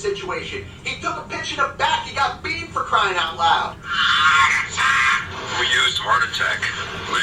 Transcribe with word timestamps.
this 0.00 0.12
situation. 0.12 0.64
He 0.84 1.00
took 1.00 1.16
a 1.16 1.28
pitch 1.28 1.52
in 1.52 1.58
the 1.58 1.74
back. 1.76 2.06
He 2.06 2.14
got 2.14 2.42
beamed 2.42 2.70
for 2.70 2.80
crying 2.80 3.16
out 3.16 3.36
loud. 3.36 3.76
We 5.58 5.66
used 5.66 5.98
heart 5.98 6.24
attack. 6.24 6.64
We. 7.12 7.20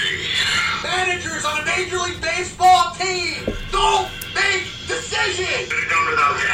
Managers 0.83 1.45
on 1.45 1.61
a 1.61 1.65
Major 1.65 1.97
League 1.97 2.21
Baseball 2.21 2.93
team 2.93 3.49
don't 3.71 4.09
make 4.35 4.69
decisions. 4.85 5.73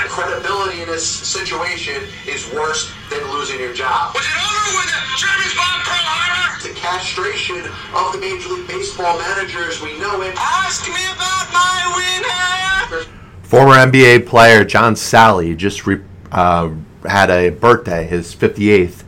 Credibility 0.07 0.81
in 0.81 0.87
this 0.87 1.03
situation 1.03 2.03
is 2.27 2.45
worse 2.53 2.91
than 3.09 3.19
losing 3.31 3.59
your 3.59 3.73
job. 3.73 4.13
Was 4.13 4.23
it 4.23 4.37
over 4.37 4.77
with 4.77 4.89
the 4.93 5.01
Germans 5.17 5.53
bombed 5.57 5.83
Pearl 5.83 6.07
Harbor? 6.07 6.69
The 6.69 6.75
castration 6.77 7.65
of 7.97 8.13
the 8.13 8.19
Major 8.21 8.53
League 8.53 8.67
Baseball 8.67 9.17
managers, 9.17 9.81
we 9.81 9.97
know 9.99 10.21
it. 10.21 10.37
Ask 10.37 10.85
me 10.87 11.03
about 11.11 11.49
my 11.51 11.75
win 11.97 12.23
hair. 12.29 12.53
Former 13.41 13.73
NBA 13.73 14.25
player 14.25 14.63
John 14.63 14.93
Salley 14.93 15.57
just 15.57 15.85
re- 15.85 16.01
uh, 16.33 16.71
had 17.07 17.29
a 17.29 17.49
birthday, 17.49 18.05
his 18.05 18.35
58th. 18.35 19.03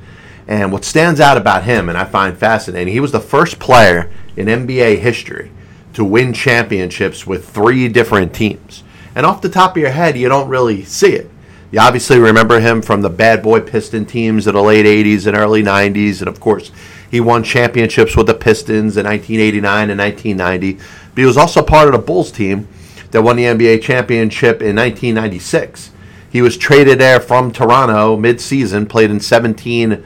And 0.48 0.72
what 0.72 0.86
stands 0.86 1.20
out 1.20 1.38
about 1.38 1.64
him, 1.64 1.90
and 1.90 1.98
I 1.98 2.06
find 2.06 2.38
fascinating, 2.38 2.94
he 2.94 3.00
was 3.00 3.12
the 3.12 3.20
first 3.20 3.60
player 3.60 4.10
in 4.38 4.48
NBA 4.48 5.00
history 5.00 5.52
to 5.94 6.06
win 6.06 6.34
championships 6.34 7.26
with 7.26 7.50
three 7.50 7.88
different 7.88 8.34
teams. 8.34 8.84
And 9.16 9.26
off 9.26 9.42
the 9.42 9.50
top 9.50 9.72
of 9.72 9.82
your 9.82 9.92
head, 9.92 10.18
you 10.18 10.30
don't 10.30 10.50
really 10.50 10.84
see 10.84 11.14
it. 11.14 11.32
You 11.72 11.80
obviously 11.80 12.20
remember 12.20 12.60
him 12.60 12.82
from 12.82 13.02
the 13.02 13.10
bad 13.10 13.42
boy 13.42 13.62
Piston 13.62 14.06
teams 14.06 14.46
in 14.46 14.54
the 14.54 14.62
late 14.62 14.86
80s 14.86 15.26
and 15.26 15.36
early 15.36 15.64
90s. 15.64 16.20
And 16.20 16.28
of 16.28 16.40
course, 16.40 16.72
he 17.10 17.20
won 17.20 17.44
championships 17.44 18.16
with 18.16 18.28
the 18.28 18.34
Pistons 18.34 18.98
in 18.98 19.06
1989 19.06 19.90
and 19.90 20.00
1990. 20.00 20.74
But 20.74 21.22
he 21.22 21.26
was 21.26 21.38
also 21.38 21.64
part 21.64 21.88
of 21.88 21.94
the 21.94 22.00
Bulls 22.00 22.32
team 22.32 22.68
that 23.12 23.24
won 23.24 23.38
the 23.38 23.46
NBA 23.46 23.82
championship 23.82 24.62
in 24.62 24.76
1996. 24.76 25.92
He 26.36 26.42
was 26.42 26.58
traded 26.58 27.00
there 27.00 27.22
from 27.22 27.54
Toronto 27.54 28.18
mid-season, 28.18 28.88
played 28.88 29.10
in 29.10 29.22
17 29.22 30.04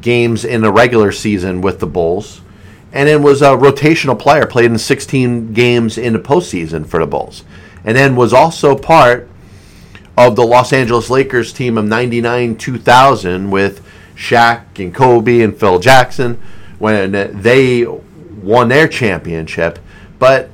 games 0.00 0.42
in 0.42 0.62
the 0.62 0.72
regular 0.72 1.12
season 1.12 1.60
with 1.60 1.80
the 1.80 1.86
Bulls, 1.86 2.40
and 2.94 3.06
then 3.06 3.22
was 3.22 3.42
a 3.42 3.48
rotational 3.48 4.18
player, 4.18 4.46
played 4.46 4.70
in 4.70 4.78
16 4.78 5.52
games 5.52 5.98
in 5.98 6.14
the 6.14 6.18
postseason 6.18 6.86
for 6.86 6.98
the 6.98 7.06
Bulls, 7.06 7.44
and 7.84 7.94
then 7.94 8.16
was 8.16 8.32
also 8.32 8.74
part 8.74 9.28
of 10.16 10.34
the 10.34 10.46
Los 10.46 10.72
Angeles 10.72 11.10
Lakers 11.10 11.52
team 11.52 11.76
of 11.76 11.84
99 11.84 12.56
2000 12.56 13.50
with 13.50 13.86
Shaq 14.16 14.62
and 14.78 14.94
Kobe 14.94 15.42
and 15.42 15.54
Phil 15.54 15.78
Jackson 15.78 16.40
when 16.78 17.12
they 17.42 17.84
won 17.84 18.70
their 18.70 18.88
championship. 18.88 19.78
But 20.18 20.48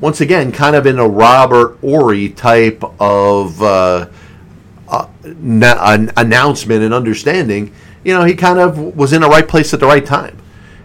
once 0.00 0.22
again, 0.22 0.50
kind 0.50 0.74
of 0.74 0.86
in 0.86 0.98
a 0.98 1.06
Robert 1.06 1.76
Horry 1.80 2.30
type 2.30 2.82
of 2.98 3.62
uh, 3.62 4.06
uh, 4.92 5.08
an 5.24 6.12
announcement 6.16 6.84
and 6.84 6.92
understanding, 6.92 7.74
you 8.04 8.12
know, 8.12 8.24
he 8.24 8.34
kind 8.34 8.58
of 8.58 8.78
was 8.96 9.12
in 9.12 9.22
the 9.22 9.28
right 9.28 9.48
place 9.48 9.72
at 9.72 9.80
the 9.80 9.86
right 9.86 10.04
time. 10.04 10.38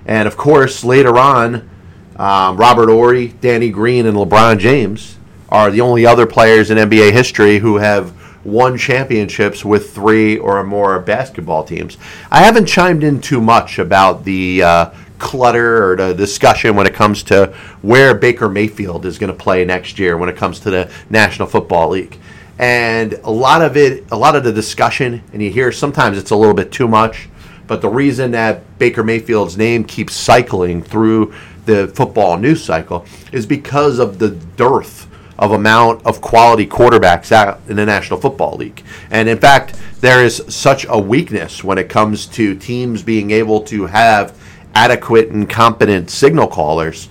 And 0.05 0.27
of 0.27 0.37
course, 0.37 0.83
later 0.83 1.17
on, 1.17 1.69
um, 2.15 2.57
Robert 2.57 2.89
Horry, 2.89 3.27
Danny 3.41 3.69
Green, 3.69 4.05
and 4.05 4.17
LeBron 4.17 4.59
James 4.59 5.17
are 5.49 5.69
the 5.69 5.81
only 5.81 6.05
other 6.05 6.25
players 6.25 6.71
in 6.71 6.77
NBA 6.77 7.11
history 7.11 7.59
who 7.59 7.77
have 7.77 8.13
won 8.45 8.77
championships 8.77 9.65
with 9.65 9.93
three 9.93 10.37
or 10.37 10.63
more 10.63 10.99
basketball 10.99 11.65
teams. 11.65 11.97
I 12.31 12.43
haven't 12.43 12.65
chimed 12.65 13.03
in 13.03 13.19
too 13.19 13.41
much 13.41 13.77
about 13.77 14.23
the 14.23 14.63
uh, 14.63 14.89
clutter 15.19 15.91
or 15.91 15.95
the 15.97 16.13
discussion 16.13 16.75
when 16.75 16.87
it 16.87 16.93
comes 16.93 17.23
to 17.23 17.53
where 17.81 18.15
Baker 18.15 18.47
Mayfield 18.47 19.05
is 19.05 19.17
going 19.17 19.31
to 19.31 19.37
play 19.37 19.65
next 19.65 19.99
year 19.99 20.17
when 20.17 20.29
it 20.29 20.37
comes 20.37 20.61
to 20.61 20.69
the 20.69 20.91
National 21.09 21.47
Football 21.47 21.89
League. 21.89 22.17
And 22.59 23.13
a 23.23 23.31
lot 23.31 23.61
of 23.61 23.77
it, 23.77 24.05
a 24.11 24.17
lot 24.17 24.35
of 24.35 24.43
the 24.43 24.51
discussion, 24.51 25.23
and 25.31 25.41
you 25.41 25.51
hear 25.51 25.71
sometimes 25.71 26.17
it's 26.17 26.31
a 26.31 26.35
little 26.35 26.55
bit 26.55 26.71
too 26.71 26.87
much, 26.87 27.29
but 27.67 27.81
the 27.81 27.89
reason 27.89 28.31
that 28.31 28.79
Baker 28.79 29.03
Mayfield's 29.03 29.57
name 29.57 29.83
keeps 29.83 30.13
cycling 30.13 30.81
through 30.81 31.33
the 31.65 31.89
football 31.89 32.37
news 32.37 32.63
cycle 32.63 33.05
is 33.31 33.45
because 33.45 33.99
of 33.99 34.19
the 34.19 34.29
dearth 34.29 35.07
of 35.37 35.51
amount 35.51 36.03
of 36.05 36.19
quality 36.21 36.65
quarterbacks 36.65 37.31
out 37.31 37.59
in 37.67 37.75
the 37.75 37.85
National 37.85 38.19
Football 38.19 38.55
League. 38.57 38.83
And 39.11 39.29
in 39.29 39.37
fact, 39.37 39.79
there 40.01 40.23
is 40.23 40.43
such 40.47 40.85
a 40.89 40.97
weakness 40.97 41.63
when 41.63 41.77
it 41.77 41.89
comes 41.89 42.25
to 42.27 42.55
teams 42.55 43.03
being 43.03 43.31
able 43.31 43.61
to 43.65 43.85
have 43.85 44.35
adequate 44.73 45.29
and 45.29 45.49
competent 45.49 46.09
signal 46.09 46.47
callers 46.47 47.09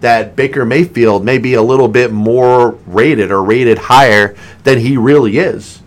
that 0.00 0.36
Baker 0.36 0.64
Mayfield 0.64 1.24
may 1.24 1.38
be 1.38 1.54
a 1.54 1.62
little 1.62 1.88
bit 1.88 2.12
more 2.12 2.72
rated 2.86 3.30
or 3.30 3.42
rated 3.42 3.78
higher 3.78 4.36
than 4.64 4.78
he 4.78 4.96
really 4.96 5.38
is 5.38 5.82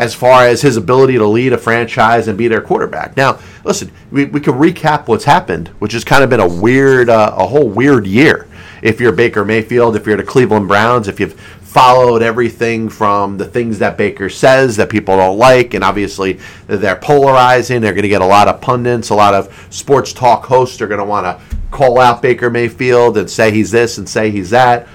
as 0.00 0.14
far 0.14 0.46
as 0.46 0.62
his 0.62 0.78
ability 0.78 1.18
to 1.18 1.26
lead 1.26 1.52
a 1.52 1.58
franchise 1.58 2.26
and 2.26 2.38
be 2.38 2.48
their 2.48 2.62
quarterback. 2.62 3.18
Now, 3.18 3.38
listen, 3.64 3.92
we, 4.10 4.24
we 4.24 4.40
can 4.40 4.54
recap 4.54 5.08
what's 5.08 5.24
happened, 5.24 5.68
which 5.78 5.92
has 5.92 6.04
kind 6.04 6.24
of 6.24 6.30
been 6.30 6.40
a 6.40 6.48
weird, 6.48 7.10
uh, 7.10 7.34
a 7.36 7.46
whole 7.46 7.68
weird 7.68 8.06
year. 8.06 8.48
If 8.80 8.98
you're 8.98 9.12
Baker 9.12 9.44
Mayfield, 9.44 9.96
if 9.96 10.06
you're 10.06 10.16
the 10.16 10.22
Cleveland 10.22 10.68
Browns, 10.68 11.06
if 11.06 11.20
you've 11.20 11.38
followed 11.70 12.22
everything 12.22 12.88
from 12.88 13.36
the 13.36 13.44
things 13.44 13.78
that 13.80 13.98
Baker 13.98 14.30
says 14.30 14.74
that 14.76 14.88
people 14.88 15.18
don't 15.18 15.36
like, 15.36 15.74
and 15.74 15.84
obviously 15.84 16.40
they're 16.66 16.96
polarizing. 16.96 17.82
They're 17.82 17.92
going 17.92 18.02
to 18.02 18.08
get 18.08 18.22
a 18.22 18.26
lot 18.26 18.48
of 18.48 18.62
pundits, 18.62 19.10
a 19.10 19.14
lot 19.14 19.34
of 19.34 19.68
sports 19.68 20.14
talk 20.14 20.46
hosts 20.46 20.80
are 20.80 20.88
going 20.88 20.98
to 20.98 21.04
want 21.04 21.26
to 21.26 21.59
call 21.70 21.98
out 21.98 22.22
Baker 22.22 22.50
Mayfield 22.50 23.16
and 23.16 23.30
say 23.30 23.50
he's 23.50 23.70
this 23.70 23.98
and 23.98 24.08
say 24.08 24.30
he's 24.30 24.50
that. 24.50 24.86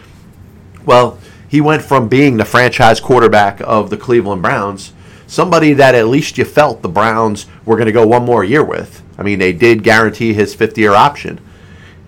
Well, 0.85 1.19
he 1.47 1.61
went 1.61 1.83
from 1.83 2.09
being 2.09 2.37
the 2.37 2.45
franchise 2.45 2.99
quarterback 2.99 3.61
of 3.61 3.89
the 3.89 3.97
Cleveland 3.97 4.41
Browns, 4.41 4.93
somebody 5.27 5.73
that 5.73 5.95
at 5.95 6.07
least 6.07 6.37
you 6.37 6.45
felt 6.45 6.81
the 6.81 6.89
Browns 6.89 7.45
were 7.65 7.75
going 7.75 7.87
to 7.87 7.91
go 7.91 8.05
one 8.05 8.25
more 8.25 8.43
year 8.43 8.63
with. 8.63 9.01
I 9.17 9.23
mean, 9.23 9.39
they 9.39 9.53
did 9.53 9.83
guarantee 9.83 10.33
his 10.33 10.53
fifth 10.53 10.77
year 10.77 10.93
option. 10.93 11.39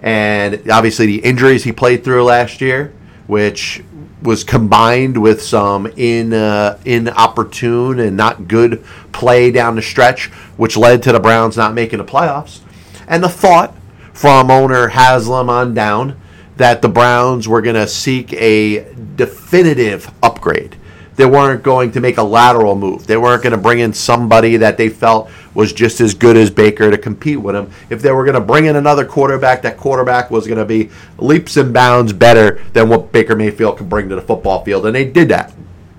And 0.01 0.69
obviously, 0.69 1.05
the 1.05 1.19
injuries 1.19 1.63
he 1.63 1.71
played 1.71 2.03
through 2.03 2.23
last 2.23 2.61
year, 2.61 2.93
which 3.25 3.83
was 4.21 4.43
combined 4.43 5.21
with 5.21 5.41
some 5.41 5.87
in 5.95 6.33
uh, 6.33 6.79
inopportune 6.85 7.99
and 7.99 8.17
not 8.17 8.47
good 8.47 8.83
play 9.11 9.51
down 9.51 9.75
the 9.75 9.81
stretch, 9.81 10.27
which 10.57 10.75
led 10.75 11.03
to 11.03 11.11
the 11.11 11.19
Browns 11.19 11.55
not 11.55 11.73
making 11.73 11.99
the 11.99 12.05
playoffs. 12.05 12.59
And 13.07 13.23
the 13.23 13.29
thought 13.29 13.73
from 14.17 14.49
owner 14.49 14.87
Haslam 14.87 15.47
on 15.47 15.75
down 15.75 16.19
that 16.55 16.81
the 16.81 16.89
Browns 16.89 17.47
were 17.47 17.61
going 17.61 17.75
to 17.75 17.87
seek 17.87 18.33
a 18.33 18.91
definitive 19.15 20.11
upgrade. 20.23 20.75
They 21.17 21.27
weren't 21.27 21.61
going 21.61 21.91
to 21.91 21.99
make 21.99 22.17
a 22.17 22.23
lateral 22.23 22.73
move. 22.75 23.05
They 23.05 23.15
weren't 23.15 23.43
going 23.43 23.51
to 23.51 23.59
bring 23.59 23.77
in 23.77 23.93
somebody 23.93 24.57
that 24.57 24.75
they 24.75 24.89
felt 24.89 25.29
was 25.53 25.71
just 25.71 26.01
as 26.01 26.15
good 26.15 26.35
as 26.35 26.49
Baker 26.49 26.89
to 26.89 26.97
compete 26.97 27.39
with 27.39 27.55
him. 27.55 27.69
If 27.91 28.01
they 28.01 28.11
were 28.11 28.23
going 28.23 28.33
to 28.33 28.41
bring 28.41 28.65
in 28.65 28.75
another 28.75 29.05
quarterback, 29.05 29.61
that 29.61 29.77
quarterback 29.77 30.31
was 30.31 30.47
going 30.47 30.57
to 30.57 30.65
be 30.65 30.89
leaps 31.19 31.55
and 31.55 31.71
bounds 31.71 32.11
better 32.11 32.59
than 32.73 32.89
what 32.89 33.11
Baker 33.11 33.35
Mayfield 33.35 33.77
could 33.77 33.89
bring 33.89 34.09
to 34.09 34.15
the 34.15 34.21
football 34.23 34.63
field. 34.63 34.87
And 34.87 34.95
they 34.95 35.05
did 35.05 35.29
that 35.29 35.53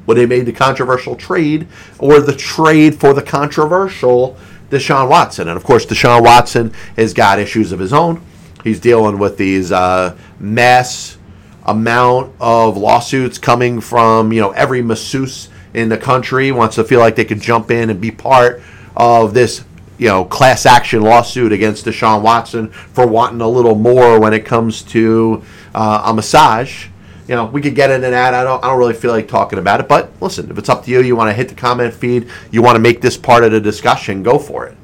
when 0.07 0.17
they 0.17 0.27
made 0.27 0.47
the 0.47 0.53
controversial 0.53 1.15
trade 1.15 1.69
or 2.01 2.19
the 2.19 2.35
trade 2.35 2.99
for 2.99 3.15
the 3.15 3.23
controversial 3.23 4.37
Deshaun 4.71 5.09
Watson. 5.09 5.49
And 5.49 5.57
of 5.57 5.65
course, 5.65 5.87
Deshaun 5.87 6.23
Watson 6.23 6.73
has 6.97 7.15
got 7.15 7.39
issues 7.39 7.73
of 7.73 7.79
his 7.79 7.93
own. 7.93 8.23
He's 8.65 8.81
dealing 8.81 9.19
with 9.19 9.37
these 9.39 9.73
uh, 9.73 10.17
mass 10.39 11.19
amount 11.65 12.35
of 12.41 12.77
lawsuits 12.77 13.37
coming 13.39 13.81
from 13.81 14.33
you 14.33 14.41
know 14.41 14.51
every 14.53 14.81
masseuse 14.81 15.51
in 15.75 15.91
the 15.91 15.99
country 15.99 16.51
wants 16.51 16.77
to 16.77 16.85
feel 16.85 16.99
like 16.99 17.15
they 17.15 17.27
could 17.27 17.41
jump 17.41 17.71
in 17.71 17.91
and 17.91 18.01
be 18.01 18.11
part 18.11 18.63
of 18.97 19.35
this 19.35 19.65
you 19.99 20.09
know 20.09 20.25
class 20.25 20.65
action 20.65 21.03
lawsuit 21.03 21.53
against 21.53 21.85
Deshaun 21.85 22.23
Watson 22.23 22.71
for 22.71 23.07
wanting 23.07 23.41
a 23.43 23.49
little 23.49 23.75
more 23.75 24.19
when 24.19 24.33
it 24.33 24.47
comes 24.47 24.83
to 24.85 25.43
uh, 25.75 26.03
a 26.07 26.15
massage. 26.15 26.87
You 27.29 27.35
know, 27.35 27.45
we 27.45 27.61
could 27.61 27.75
get 27.75 27.91
into 27.91 28.09
that. 28.09 28.33
I 28.33 28.43
don't. 28.43 28.65
I 28.65 28.69
don't 28.69 28.79
really 28.79 28.95
feel 28.95 29.11
like 29.11 29.29
talking 29.29 29.59
about 29.59 29.81
it. 29.81 29.89
But 29.89 30.11
listen, 30.21 30.51
if 30.51 30.57
it's 30.57 30.71
up 30.71 30.85
to 30.85 30.91
you, 30.91 31.03
you 31.03 31.15
want 31.15 31.29
to 31.29 31.35
hit 31.35 31.49
the 31.49 31.55
comment 31.55 31.93
feed, 31.93 32.29
you 32.51 32.63
want 32.63 32.77
to 32.77 32.81
make 32.81 33.03
this 33.03 33.19
part 33.19 33.45
of 33.45 33.53
the 33.53 33.61
discussion, 33.61 34.23
go 34.23 34.39
for 34.39 34.67
it. 34.67 34.77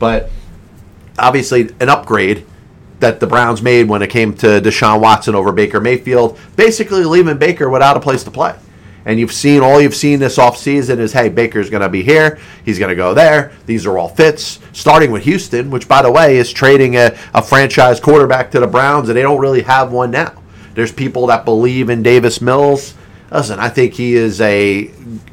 But 0.00 0.28
obviously, 1.16 1.70
an 1.78 1.88
upgrade 1.88 2.44
that 2.98 3.20
the 3.20 3.26
Browns 3.26 3.62
made 3.62 3.88
when 3.88 4.02
it 4.02 4.10
came 4.10 4.34
to 4.34 4.60
Deshaun 4.60 5.00
Watson 5.00 5.34
over 5.34 5.52
Baker 5.52 5.80
Mayfield, 5.80 6.38
basically 6.56 7.04
leaving 7.04 7.38
Baker 7.38 7.70
without 7.70 7.96
a 7.96 8.00
place 8.00 8.24
to 8.24 8.30
play. 8.32 8.56
And 9.04 9.18
you've 9.18 9.32
seen 9.32 9.62
all 9.62 9.80
you've 9.80 9.94
seen 9.94 10.18
this 10.18 10.38
offseason 10.38 10.98
is 10.98 11.12
hey, 11.12 11.28
Baker's 11.28 11.70
going 11.70 11.82
to 11.82 11.88
be 11.88 12.02
here, 12.02 12.40
he's 12.64 12.80
going 12.80 12.90
to 12.90 12.96
go 12.96 13.14
there. 13.14 13.52
These 13.66 13.86
are 13.86 13.96
all 13.96 14.08
fits, 14.08 14.58
starting 14.72 15.12
with 15.12 15.22
Houston, 15.22 15.70
which, 15.70 15.86
by 15.86 16.02
the 16.02 16.10
way, 16.10 16.36
is 16.36 16.52
trading 16.52 16.96
a, 16.96 17.16
a 17.32 17.42
franchise 17.42 18.00
quarterback 18.00 18.50
to 18.52 18.60
the 18.60 18.66
Browns, 18.66 19.08
and 19.08 19.16
they 19.16 19.22
don't 19.22 19.40
really 19.40 19.62
have 19.62 19.92
one 19.92 20.10
now. 20.10 20.41
There's 20.74 20.92
people 20.92 21.26
that 21.26 21.44
believe 21.44 21.90
in 21.90 22.02
Davis 22.02 22.40
Mills. 22.40 22.94
Listen, 23.30 23.58
I 23.58 23.68
think 23.68 23.94
he 23.94 24.14
is 24.14 24.40
a 24.40 24.88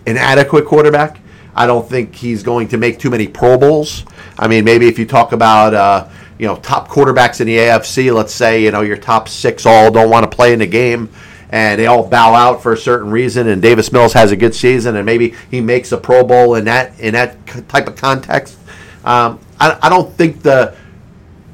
an 0.06 0.18
adequate 0.18 0.65
quarterback. 0.65 1.19
I 1.56 1.65
don't 1.65 1.88
think 1.88 2.15
he's 2.15 2.44
going 2.44 2.69
to 2.69 2.77
make 2.77 3.00
too 3.00 3.09
many 3.09 3.27
Pro 3.27 3.57
Bowls. 3.57 4.06
I 4.38 4.47
mean, 4.47 4.63
maybe 4.63 4.88
if 4.88 4.97
you 4.97 5.06
talk 5.06 5.31
about 5.33 5.74
uh, 5.74 6.09
you 6.38 6.47
know 6.47 6.56
top 6.57 6.88
quarterbacks 6.88 7.41
in 7.41 7.47
the 7.47 7.57
AFC, 7.57 8.13
let's 8.13 8.33
say 8.33 8.63
you 8.63 8.71
know 8.71 8.81
your 8.81 8.97
top 8.97 9.27
six 9.27 9.65
all 9.65 9.91
don't 9.91 10.09
want 10.09 10.30
to 10.30 10.36
play 10.36 10.53
in 10.53 10.59
the 10.59 10.68
game, 10.68 11.09
and 11.50 11.80
they 11.80 11.88
all 11.88 12.07
bow 12.07 12.33
out 12.33 12.63
for 12.63 12.74
a 12.74 12.77
certain 12.77 13.12
reason, 13.12 13.47
and 13.47 13.62
Davis 13.62 13.92
Mills 13.92 14.13
has 14.13 14.31
a 14.31 14.35
good 14.35 14.56
season, 14.56 14.95
and 14.95 15.06
maybe 15.06 15.35
he 15.51 15.62
makes 15.62 15.92
a 15.92 15.97
Pro 15.97 16.24
Bowl 16.24 16.56
in 16.56 16.65
that 16.65 16.97
in 17.00 17.13
that 17.13 17.45
type 17.68 17.88
of 17.88 17.95
context. 17.95 18.57
Um, 19.03 19.39
I, 19.59 19.77
I 19.81 19.89
don't 19.89 20.13
think 20.13 20.42
the 20.42 20.75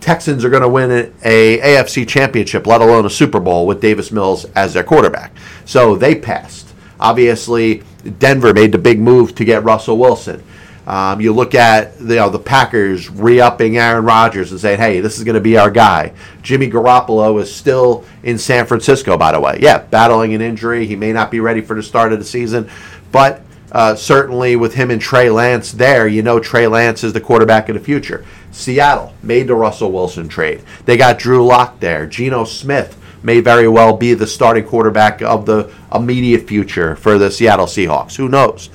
Texans 0.06 0.46
are 0.46 0.52
going 0.52 0.62
to 0.62 0.69
win 0.69 1.12
a, 1.24 1.57
AFC 1.57 2.07
championship, 2.07 2.68
let 2.68 2.80
alone 2.80 3.07
a 3.07 3.10
Super 3.10 3.40
Bowl, 3.40 3.66
with 3.66 3.81
Davis 3.81 4.12
Mills 4.12 4.46
as 4.54 4.72
their 4.72 4.84
quarterback. 4.84 5.36
So 5.66 5.96
they 5.96 6.13
passed. 6.13 6.75
Obviously, 7.00 7.81
Denver 8.19 8.54
made 8.54 8.72
the 8.72 8.78
big 8.78 9.00
move 9.00 9.34
to 9.34 9.44
get 9.44 9.63
Russell 9.63 9.98
Wilson. 9.98 10.44
Um, 10.86 11.22
you 11.22 11.34
look 11.34 11.56
at 11.56 12.00
you 12.00 12.18
know, 12.18 12.30
the 12.30 12.38
Packers 12.38 13.10
re-upping 13.10 13.78
Aaron 13.78 14.06
Rodgers 14.06 14.52
and 14.52 14.62
saying, 14.62 14.78
"Hey, 14.78 15.00
this 15.00 15.18
is 15.18 15.24
going 15.24 15.34
to 15.34 15.42
be 15.42 15.57
our 15.57 15.72
guy." 15.72 16.13
Jimmy 16.44 16.69
Garoppolo 16.69 17.42
is 17.42 17.52
still 17.52 18.06
in 18.22 18.38
San 18.38 18.68
Francisco, 18.68 19.18
by 19.18 19.31
the 19.31 19.40
way. 19.40 19.57
Yeah, 19.60 19.80
battling 19.80 20.36
an 20.36 20.42
injury. 20.42 20.86
He 20.86 20.96
may 20.96 21.13
not 21.13 21.31
be 21.31 21.40
ready 21.40 21.62
for 21.62 21.75
the 21.75 21.81
start 21.81 22.13
of 22.13 22.19
the 22.19 22.25
season, 22.25 22.69
but 23.12 23.42
uh, 23.75 23.94
certainly 23.94 24.56
with 24.56 24.75
him 24.75 24.89
and 24.89 25.01
Trey 25.01 25.30
Lance 25.30 25.74
there, 25.74 26.07
you 26.07 26.22
know 26.22 26.39
Trey 26.39 26.66
Lance 26.66 27.04
is 27.04 27.12
the 27.12 27.19
quarterback 27.19 27.68
of 27.68 27.74
the 27.74 27.81
future. 27.81 28.24
Seattle 28.50 29.13
made 29.22 29.48
the 29.48 29.56
Russell 29.56 29.92
Wilson 29.92 30.30
trade. 30.30 30.63
They 30.86 30.95
got 30.95 31.19
Drew 31.19 31.45
Lock 31.45 31.81
there. 31.81 32.06
Geno 32.06 32.45
Smith 32.45 32.98
may 33.22 33.42
very 33.42 33.68
well 33.68 33.98
be 33.98 34.13
the 34.13 34.27
starting 34.27 34.63
quarterback 34.63 35.22
of 35.22 35.45
the 35.45 35.69
immediate 35.94 36.48
future 36.48 36.95
for 36.95 37.18
the 37.18 37.30
Seattle 37.30 37.66
Seahawks. 37.66 38.16
Who 38.16 38.30
knows? 38.30 38.69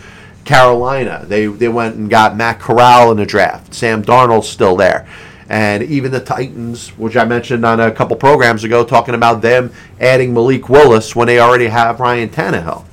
Carolina, 0.44 1.25
they, 1.26 1.46
they 1.46 1.69
went 1.69 1.96
and 1.96 2.11
got 2.11 2.37
Matt 2.37 2.61
Corral 2.61 3.11
in 3.11 3.17
the 3.17 3.25
draft. 3.25 3.73
Sam 3.73 4.05
Darnold's 4.05 4.50
still 4.50 4.76
there. 4.76 5.08
And 5.49 5.82
even 5.82 6.12
the 6.12 6.20
Titans, 6.20 6.91
which 6.99 7.17
I 7.17 7.25
mentioned 7.25 7.64
on 7.64 7.81
a 7.81 7.91
couple 7.91 8.17
programs 8.17 8.64
ago, 8.64 8.85
talking 8.85 9.14
about 9.14 9.41
them 9.41 9.73
adding 9.99 10.35
Malik 10.35 10.69
Willis 10.69 11.17
when 11.17 11.26
they 11.26 11.41
already 11.41 11.69
have 11.69 12.00
Ryan 12.00 12.29
Tannehill. 12.29 12.85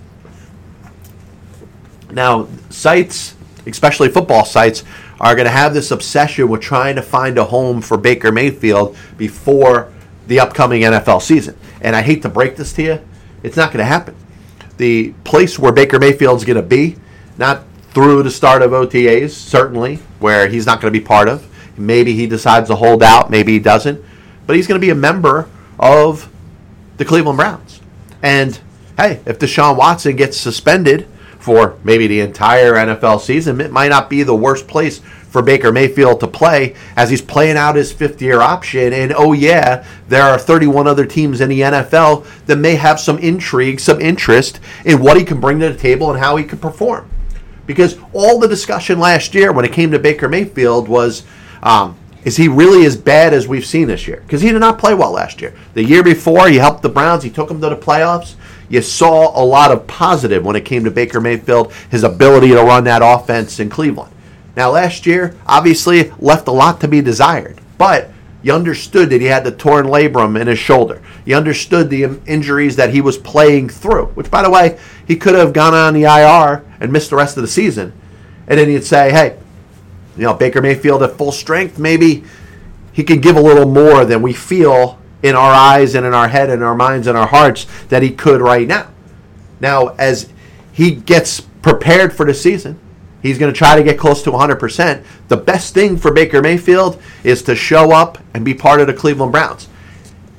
Now, 2.11 2.47
sites, 2.69 3.35
especially 3.65 4.09
football 4.09 4.45
sites, 4.45 4.83
are 5.19 5.35
going 5.35 5.45
to 5.45 5.51
have 5.51 5.73
this 5.73 5.91
obsession 5.91 6.47
with 6.47 6.61
trying 6.61 6.95
to 6.95 7.01
find 7.01 7.37
a 7.37 7.45
home 7.45 7.81
for 7.81 7.97
Baker 7.97 8.31
Mayfield 8.31 8.95
before 9.17 9.91
the 10.27 10.39
upcoming 10.39 10.81
NFL 10.81 11.21
season. 11.21 11.57
And 11.81 11.95
I 11.95 12.01
hate 12.01 12.21
to 12.21 12.29
break 12.29 12.55
this 12.55 12.73
to 12.73 12.83
you, 12.83 12.99
it's 13.43 13.57
not 13.57 13.71
going 13.71 13.79
to 13.79 13.85
happen. 13.85 14.15
The 14.77 15.13
place 15.23 15.57
where 15.57 15.71
Baker 15.71 15.99
Mayfield's 15.99 16.45
going 16.45 16.57
to 16.57 16.61
be, 16.61 16.97
not 17.37 17.63
through 17.91 18.23
the 18.23 18.31
start 18.31 18.61
of 18.61 18.71
OTAs, 18.71 19.31
certainly, 19.31 19.95
where 20.19 20.47
he's 20.47 20.65
not 20.65 20.81
going 20.81 20.93
to 20.93 20.99
be 20.99 21.03
part 21.03 21.27
of. 21.27 21.47
Maybe 21.77 22.13
he 22.13 22.27
decides 22.27 22.69
to 22.69 22.75
hold 22.75 23.03
out, 23.03 23.29
maybe 23.29 23.53
he 23.53 23.59
doesn't. 23.59 24.03
But 24.45 24.55
he's 24.55 24.67
going 24.67 24.79
to 24.79 24.85
be 24.85 24.91
a 24.91 24.95
member 24.95 25.49
of 25.79 26.31
the 26.97 27.05
Cleveland 27.05 27.37
Browns. 27.37 27.81
And 28.21 28.59
hey, 28.97 29.21
if 29.25 29.39
Deshaun 29.39 29.77
Watson 29.77 30.15
gets 30.15 30.37
suspended, 30.37 31.07
for 31.47 31.77
maybe 31.85 32.07
the 32.07 32.19
entire 32.19 32.73
NFL 32.73 33.21
season, 33.21 33.61
it 33.61 33.71
might 33.71 33.87
not 33.87 34.09
be 34.09 34.21
the 34.21 34.35
worst 34.35 34.67
place 34.67 34.99
for 35.29 35.41
Baker 35.41 35.71
Mayfield 35.71 36.19
to 36.19 36.27
play 36.27 36.75
as 36.97 37.09
he's 37.09 37.21
playing 37.21 37.55
out 37.55 37.77
his 37.77 37.93
fifth 37.93 38.21
year 38.21 38.41
option. 38.41 38.91
And 38.91 39.13
oh, 39.15 39.31
yeah, 39.31 39.87
there 40.09 40.23
are 40.23 40.37
31 40.37 40.87
other 40.87 41.05
teams 41.05 41.39
in 41.39 41.47
the 41.47 41.61
NFL 41.61 42.27
that 42.47 42.57
may 42.57 42.75
have 42.75 42.99
some 42.99 43.17
intrigue, 43.19 43.79
some 43.79 44.01
interest 44.01 44.59
in 44.83 45.01
what 45.01 45.15
he 45.15 45.23
can 45.23 45.39
bring 45.39 45.61
to 45.61 45.69
the 45.71 45.79
table 45.79 46.11
and 46.11 46.19
how 46.19 46.35
he 46.35 46.43
can 46.43 46.57
perform. 46.57 47.09
Because 47.65 47.97
all 48.11 48.39
the 48.39 48.49
discussion 48.49 48.99
last 48.99 49.33
year 49.33 49.53
when 49.53 49.63
it 49.63 49.71
came 49.71 49.89
to 49.91 49.99
Baker 49.99 50.27
Mayfield 50.27 50.89
was 50.89 51.23
um, 51.63 51.97
is 52.25 52.35
he 52.35 52.49
really 52.49 52.85
as 52.85 52.97
bad 52.97 53.33
as 53.33 53.47
we've 53.47 53.65
seen 53.65 53.87
this 53.87 54.05
year? 54.05 54.17
Because 54.17 54.41
he 54.41 54.51
did 54.51 54.59
not 54.59 54.79
play 54.79 54.93
well 54.93 55.11
last 55.11 55.39
year. 55.39 55.55
The 55.75 55.83
year 55.85 56.03
before, 56.03 56.49
he 56.49 56.57
helped 56.57 56.81
the 56.81 56.89
Browns, 56.89 57.23
he 57.23 57.29
took 57.29 57.47
them 57.47 57.61
to 57.61 57.69
the 57.69 57.77
playoffs 57.77 58.35
you 58.69 58.81
saw 58.81 59.41
a 59.41 59.43
lot 59.43 59.71
of 59.71 59.87
positive 59.87 60.43
when 60.43 60.55
it 60.55 60.65
came 60.65 60.83
to 60.83 60.91
Baker 60.91 61.21
Mayfield, 61.21 61.73
his 61.89 62.03
ability 62.03 62.49
to 62.49 62.63
run 62.63 62.83
that 62.85 63.01
offense 63.03 63.59
in 63.59 63.69
Cleveland. 63.69 64.13
Now, 64.55 64.71
last 64.71 65.05
year, 65.05 65.35
obviously, 65.45 66.11
left 66.19 66.47
a 66.47 66.51
lot 66.51 66.81
to 66.81 66.87
be 66.87 67.01
desired, 67.01 67.61
but 67.77 68.09
you 68.41 68.53
understood 68.53 69.09
that 69.09 69.21
he 69.21 69.27
had 69.27 69.43
the 69.43 69.51
torn 69.51 69.85
labrum 69.85 70.39
in 70.39 70.47
his 70.47 70.59
shoulder. 70.59 71.01
You 71.25 71.35
understood 71.35 71.89
the 71.89 72.19
injuries 72.25 72.75
that 72.75 72.93
he 72.93 73.01
was 73.01 73.17
playing 73.17 73.69
through, 73.69 74.07
which, 74.07 74.31
by 74.31 74.41
the 74.41 74.49
way, 74.49 74.79
he 75.07 75.15
could 75.15 75.35
have 75.35 75.53
gone 75.53 75.73
on 75.73 75.93
the 75.93 76.03
IR 76.03 76.63
and 76.79 76.91
missed 76.91 77.09
the 77.09 77.15
rest 77.15 77.37
of 77.37 77.41
the 77.41 77.47
season. 77.47 77.93
And 78.47 78.59
then 78.59 78.69
you'd 78.69 78.85
say, 78.85 79.11
hey, 79.11 79.37
you 80.15 80.23
know, 80.23 80.33
Baker 80.33 80.61
Mayfield 80.61 81.03
at 81.03 81.17
full 81.17 81.31
strength, 81.31 81.77
maybe 81.77 82.23
he 82.93 83.03
could 83.03 83.21
give 83.21 83.35
a 83.35 83.41
little 83.41 83.69
more 83.69 84.05
than 84.05 84.21
we 84.21 84.33
feel 84.33 84.96
in 85.23 85.35
our 85.35 85.51
eyes 85.51 85.95
and 85.95 86.05
in 86.05 86.13
our 86.13 86.27
head 86.27 86.49
and 86.49 86.63
our 86.63 86.75
minds 86.75 87.07
and 87.07 87.17
our 87.17 87.27
hearts 87.27 87.65
that 87.89 88.03
he 88.03 88.11
could 88.11 88.41
right 88.41 88.67
now. 88.67 88.89
Now, 89.59 89.87
as 89.97 90.29
he 90.71 90.91
gets 90.91 91.41
prepared 91.41 92.13
for 92.13 92.25
the 92.25 92.33
season, 92.33 92.79
he's 93.21 93.39
going 93.39 93.51
to 93.51 93.57
try 93.57 93.75
to 93.75 93.83
get 93.83 93.97
close 93.97 94.21
to 94.23 94.31
100%. 94.31 95.03
The 95.27 95.37
best 95.37 95.73
thing 95.73 95.97
for 95.97 96.13
Baker 96.13 96.41
Mayfield 96.41 97.01
is 97.23 97.41
to 97.43 97.55
show 97.55 97.91
up 97.91 98.19
and 98.33 98.45
be 98.45 98.53
part 98.53 98.79
of 98.79 98.87
the 98.87 98.93
Cleveland 98.93 99.31
Browns. 99.31 99.67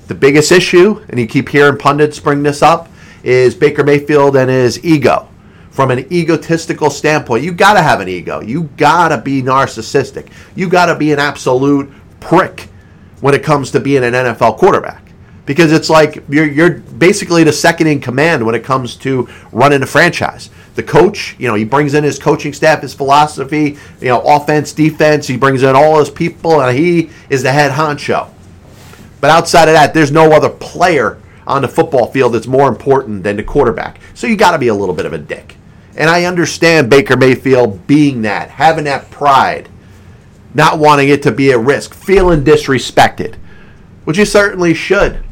The 0.06 0.14
biggest 0.14 0.52
issue, 0.52 1.04
and 1.08 1.18
you 1.18 1.26
keep 1.26 1.48
hearing 1.48 1.76
pundits 1.76 2.18
bring 2.20 2.42
this 2.42 2.62
up, 2.62 2.88
is 3.22 3.54
Baker 3.54 3.84
Mayfield 3.84 4.36
and 4.36 4.48
his 4.48 4.82
ego. 4.84 5.28
From 5.70 5.90
an 5.90 6.10
egotistical 6.12 6.90
standpoint, 6.90 7.44
you 7.44 7.52
got 7.52 7.74
to 7.74 7.82
have 7.82 8.00
an 8.00 8.08
ego. 8.08 8.40
You 8.40 8.64
got 8.76 9.08
to 9.08 9.18
be 9.18 9.42
narcissistic. 9.42 10.28
You 10.56 10.68
got 10.68 10.86
to 10.86 10.96
be 10.96 11.12
an 11.12 11.18
absolute 11.18 11.92
prick 12.20 12.67
when 13.20 13.34
it 13.34 13.42
comes 13.42 13.70
to 13.72 13.80
being 13.80 14.04
an 14.04 14.12
NFL 14.12 14.58
quarterback. 14.58 15.04
Because 15.46 15.72
it's 15.72 15.88
like 15.88 16.22
you're, 16.28 16.46
you're 16.46 16.78
basically 16.78 17.42
the 17.42 17.52
second 17.52 17.86
in 17.86 18.00
command 18.00 18.44
when 18.44 18.54
it 18.54 18.62
comes 18.64 18.96
to 18.96 19.28
running 19.50 19.82
a 19.82 19.86
franchise. 19.86 20.50
The 20.74 20.82
coach, 20.82 21.34
you 21.38 21.48
know, 21.48 21.54
he 21.54 21.64
brings 21.64 21.94
in 21.94 22.04
his 22.04 22.18
coaching 22.18 22.52
staff, 22.52 22.82
his 22.82 22.92
philosophy, 22.92 23.78
you 24.00 24.08
know, 24.08 24.20
offense, 24.20 24.72
defense. 24.72 25.26
He 25.26 25.36
brings 25.36 25.62
in 25.62 25.74
all 25.74 25.98
his 25.98 26.10
people, 26.10 26.60
and 26.60 26.76
he 26.76 27.10
is 27.30 27.42
the 27.42 27.50
head 27.50 27.72
honcho. 27.72 28.28
But 29.20 29.30
outside 29.30 29.68
of 29.68 29.74
that, 29.74 29.94
there's 29.94 30.12
no 30.12 30.32
other 30.32 30.50
player 30.50 31.18
on 31.46 31.62
the 31.62 31.68
football 31.68 32.12
field 32.12 32.34
that's 32.34 32.46
more 32.46 32.68
important 32.68 33.22
than 33.22 33.36
the 33.36 33.42
quarterback. 33.42 34.00
So 34.14 34.26
you 34.26 34.36
got 34.36 34.52
to 34.52 34.58
be 34.58 34.68
a 34.68 34.74
little 34.74 34.94
bit 34.94 35.06
of 35.06 35.14
a 35.14 35.18
dick. 35.18 35.56
And 35.96 36.08
I 36.08 36.24
understand 36.24 36.90
Baker 36.90 37.16
Mayfield 37.16 37.86
being 37.86 38.22
that, 38.22 38.50
having 38.50 38.84
that 38.84 39.10
pride 39.10 39.68
not 40.58 40.78
wanting 40.80 41.08
it 41.08 41.22
to 41.22 41.32
be 41.32 41.52
at 41.52 41.60
risk, 41.60 41.94
feeling 41.94 42.42
disrespected, 42.42 43.36
which 44.04 44.18
he 44.18 44.24
certainly 44.24 44.74
should. 44.74 45.22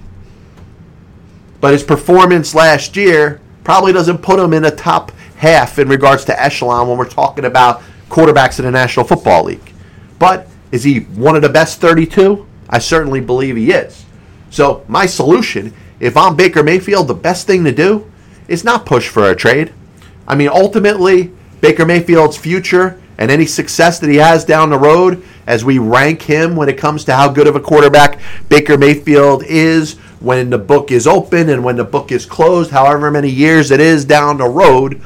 But 1.61 1.73
his 1.73 1.83
performance 1.83 2.55
last 2.55 2.97
year 2.97 3.41
probably 3.65 3.93
doesn't 3.93 4.19
put 4.19 4.39
him 4.39 4.55
in 4.55 4.63
the 4.63 4.71
top 4.71 5.11
half 5.37 5.81
in 5.81 5.89
regards 5.89 6.25
to 6.27 6.43
echelon 6.43 6.89
when 6.89 6.97
we're 6.97 7.09
talking 7.09 7.45
about 7.45 7.83
quarterbacks 8.09 8.61
in 8.61 8.65
the 8.65 8.71
National 8.71 9.05
Football 9.05 9.45
League. 9.45 9.73
But 10.21 10.47
is 10.71 10.85
he 10.85 11.01
one 11.01 11.35
of 11.35 11.43
the 11.43 11.49
best 11.49 11.81
32? 11.81 12.47
I 12.71 12.79
certainly 12.79 13.21
believe 13.21 13.57
he 13.57 13.73
is. 13.73 14.05
So, 14.51 14.85
my 14.87 15.07
solution, 15.07 15.75
if 15.99 16.17
I'm 16.17 16.37
Baker 16.37 16.63
Mayfield, 16.63 17.09
the 17.09 17.15
best 17.15 17.49
thing 17.49 17.65
to 17.65 17.73
do 17.73 18.11
is 18.47 18.63
not 18.63 18.87
push 18.87 19.09
for 19.09 19.29
a 19.29 19.35
trade. 19.35 19.73
I 20.29 20.37
mean, 20.37 20.49
ultimately, 20.49 21.33
Baker 21.61 21.85
Mayfield's 21.85 22.37
future 22.37 23.01
and 23.19 23.31
any 23.31 23.47
success 23.47 23.99
that 23.99 24.11
he 24.11 24.17
has 24.17 24.45
down 24.45 24.71
the 24.71 24.79
road 24.79 25.23
as 25.47 25.65
we 25.65 25.79
rank 25.79 26.23
him 26.23 26.57
when 26.57 26.69
it 26.69 26.79
comes 26.79 27.05
to 27.05 27.15
how 27.15 27.29
good 27.29 27.47
of 27.47 27.57
a 27.57 27.61
quarterback 27.61 28.19
Baker 28.49 28.77
Mayfield 28.77 29.45
is 29.45 29.95
when 30.21 30.51
the 30.51 30.59
book 30.59 30.91
is 30.91 31.07
open 31.07 31.49
and 31.51 31.63
when 31.63 31.77
the 31.77 31.85
book 31.85 32.13
is 32.13 32.27
closed, 32.27 32.71
however 32.71 33.11
many 33.11 33.31
years 33.31 33.71
it 33.71 33.81
is 33.81 34.05
down 34.05 34.39
the 34.39 34.49
road, 34.49 35.01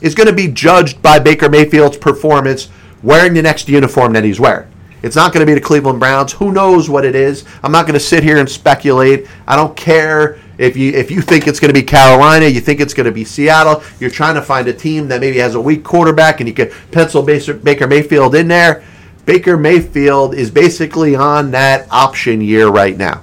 is 0.00 0.14
going 0.14 0.28
to 0.28 0.32
be 0.32 0.48
judged 0.48 1.00
by 1.02 1.18
Baker 1.18 1.48
Mayfield's 1.48 1.96
performance 1.96 2.68
wearing 3.02 3.34
the 3.34 3.42
next 3.42 3.68
uniform 3.68 4.12
that 4.12 4.24
he's 4.24 4.40
wearing. 4.40 4.68
It's 5.02 5.16
not 5.16 5.32
going 5.32 5.46
to 5.46 5.50
be 5.50 5.54
the 5.54 5.64
Cleveland 5.64 6.00
Browns. 6.00 6.32
Who 6.32 6.52
knows 6.52 6.88
what 6.88 7.04
it 7.04 7.14
is? 7.14 7.44
I'm 7.62 7.70
not 7.70 7.86
going 7.86 7.94
to 7.94 8.00
sit 8.00 8.24
here 8.24 8.38
and 8.38 8.48
speculate. 8.48 9.28
I 9.46 9.54
don't 9.54 9.76
care 9.76 10.40
if 10.58 10.76
you 10.76 10.92
if 10.92 11.10
you 11.10 11.20
think 11.20 11.46
it's 11.46 11.60
going 11.60 11.72
to 11.72 11.78
be 11.78 11.84
Carolina, 11.84 12.46
you 12.46 12.60
think 12.60 12.80
it's 12.80 12.94
going 12.94 13.06
to 13.06 13.12
be 13.12 13.24
Seattle, 13.24 13.82
you're 14.00 14.10
trying 14.10 14.34
to 14.36 14.42
find 14.42 14.66
a 14.68 14.72
team 14.72 15.08
that 15.08 15.20
maybe 15.20 15.38
has 15.38 15.54
a 15.54 15.60
weak 15.60 15.84
quarterback 15.84 16.40
and 16.40 16.48
you 16.48 16.54
can 16.54 16.70
pencil 16.90 17.22
Baker 17.22 17.86
Mayfield 17.86 18.34
in 18.34 18.48
there. 18.48 18.82
Baker 19.26 19.56
Mayfield 19.56 20.34
is 20.34 20.50
basically 20.50 21.14
on 21.14 21.50
that 21.50 21.86
option 21.90 22.40
year 22.40 22.68
right 22.68 22.96
now. 22.96 23.22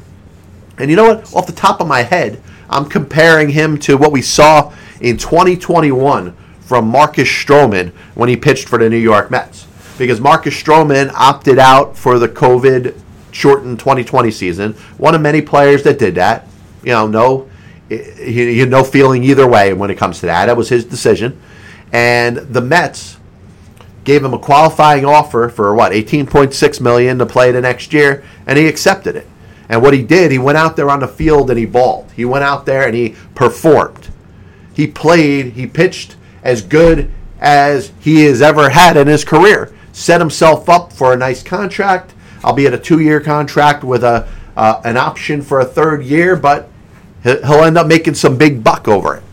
And 0.77 0.89
you 0.89 0.95
know 0.95 1.05
what? 1.05 1.33
Off 1.33 1.47
the 1.47 1.53
top 1.53 1.79
of 1.81 1.87
my 1.87 2.01
head, 2.01 2.41
I'm 2.69 2.85
comparing 2.85 3.49
him 3.49 3.77
to 3.79 3.97
what 3.97 4.11
we 4.11 4.21
saw 4.21 4.73
in 4.99 5.17
2021 5.17 6.35
from 6.61 6.87
Marcus 6.87 7.29
Stroman 7.29 7.91
when 8.15 8.29
he 8.29 8.35
pitched 8.35 8.67
for 8.67 8.77
the 8.77 8.89
New 8.89 8.97
York 8.97 9.31
Mets. 9.31 9.67
Because 9.97 10.19
Marcus 10.19 10.61
Stroman 10.61 11.11
opted 11.13 11.59
out 11.59 11.95
for 11.95 12.19
the 12.19 12.27
COVID 12.27 12.99
shortened 13.31 13.79
2020 13.79 14.31
season. 14.31 14.73
One 14.97 15.15
of 15.15 15.21
many 15.21 15.41
players 15.41 15.83
that 15.83 15.99
did 15.99 16.15
that 16.15 16.47
you 16.83 16.91
know, 16.91 17.07
no, 17.07 17.49
he, 17.89 18.59
had 18.59 18.69
no 18.69 18.83
feeling 18.83 19.23
either 19.23 19.47
way 19.47 19.73
when 19.73 19.89
it 19.89 19.97
comes 19.97 20.19
to 20.19 20.25
that. 20.27 20.47
That 20.47 20.57
was 20.57 20.69
his 20.69 20.85
decision. 20.85 21.39
And 21.91 22.37
the 22.37 22.61
Mets 22.61 23.17
gave 24.03 24.23
him 24.23 24.33
a 24.33 24.39
qualifying 24.39 25.05
offer 25.05 25.49
for 25.49 25.73
what, 25.73 25.91
18.6 25.91 26.81
million 26.81 27.17
to 27.19 27.25
play 27.25 27.51
the 27.51 27.61
next 27.61 27.93
year, 27.93 28.23
and 28.45 28.57
he 28.57 28.67
accepted 28.67 29.15
it. 29.15 29.27
And 29.69 29.81
what 29.81 29.93
he 29.93 30.03
did, 30.03 30.31
he 30.31 30.37
went 30.37 30.57
out 30.57 30.75
there 30.75 30.89
on 30.89 30.99
the 30.99 31.07
field 31.07 31.49
and 31.49 31.57
he 31.57 31.65
balled. 31.65 32.11
He 32.15 32.25
went 32.25 32.43
out 32.43 32.65
there 32.65 32.85
and 32.85 32.93
he 32.93 33.15
performed. 33.33 34.09
He 34.73 34.87
played, 34.87 35.53
he 35.53 35.67
pitched 35.67 36.17
as 36.43 36.61
good 36.61 37.09
as 37.39 37.91
he 37.99 38.25
has 38.25 38.41
ever 38.41 38.69
had 38.69 38.97
in 38.97 39.07
his 39.07 39.23
career. 39.23 39.73
Set 39.93 40.19
himself 40.19 40.67
up 40.67 40.91
for 40.91 41.13
a 41.13 41.17
nice 41.17 41.41
contract, 41.41 42.13
albeit 42.43 42.73
a 42.73 42.77
two 42.77 42.99
year 42.99 43.21
contract 43.21 43.83
with 43.83 44.03
a 44.03 44.27
uh, 44.55 44.81
an 44.83 44.97
option 44.97 45.41
for 45.41 45.59
a 45.59 45.65
third 45.65 46.03
year, 46.03 46.35
but 46.35 46.69
he'll 47.23 47.63
end 47.63 47.77
up 47.77 47.87
making 47.87 48.15
some 48.15 48.37
big 48.37 48.63
buck 48.63 48.87
over 48.87 49.15
it. 49.15 49.23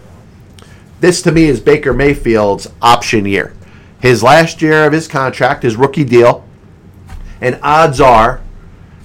This 1.00 1.22
to 1.22 1.32
me 1.32 1.44
is 1.44 1.60
Baker 1.60 1.92
Mayfield's 1.92 2.68
option 2.80 3.26
year. 3.26 3.54
His 4.00 4.22
last 4.22 4.62
year 4.62 4.86
of 4.86 4.92
his 4.92 5.08
contract, 5.08 5.62
his 5.62 5.76
rookie 5.76 6.04
deal, 6.04 6.44
and 7.40 7.58
odds 7.62 8.00
are 8.00 8.40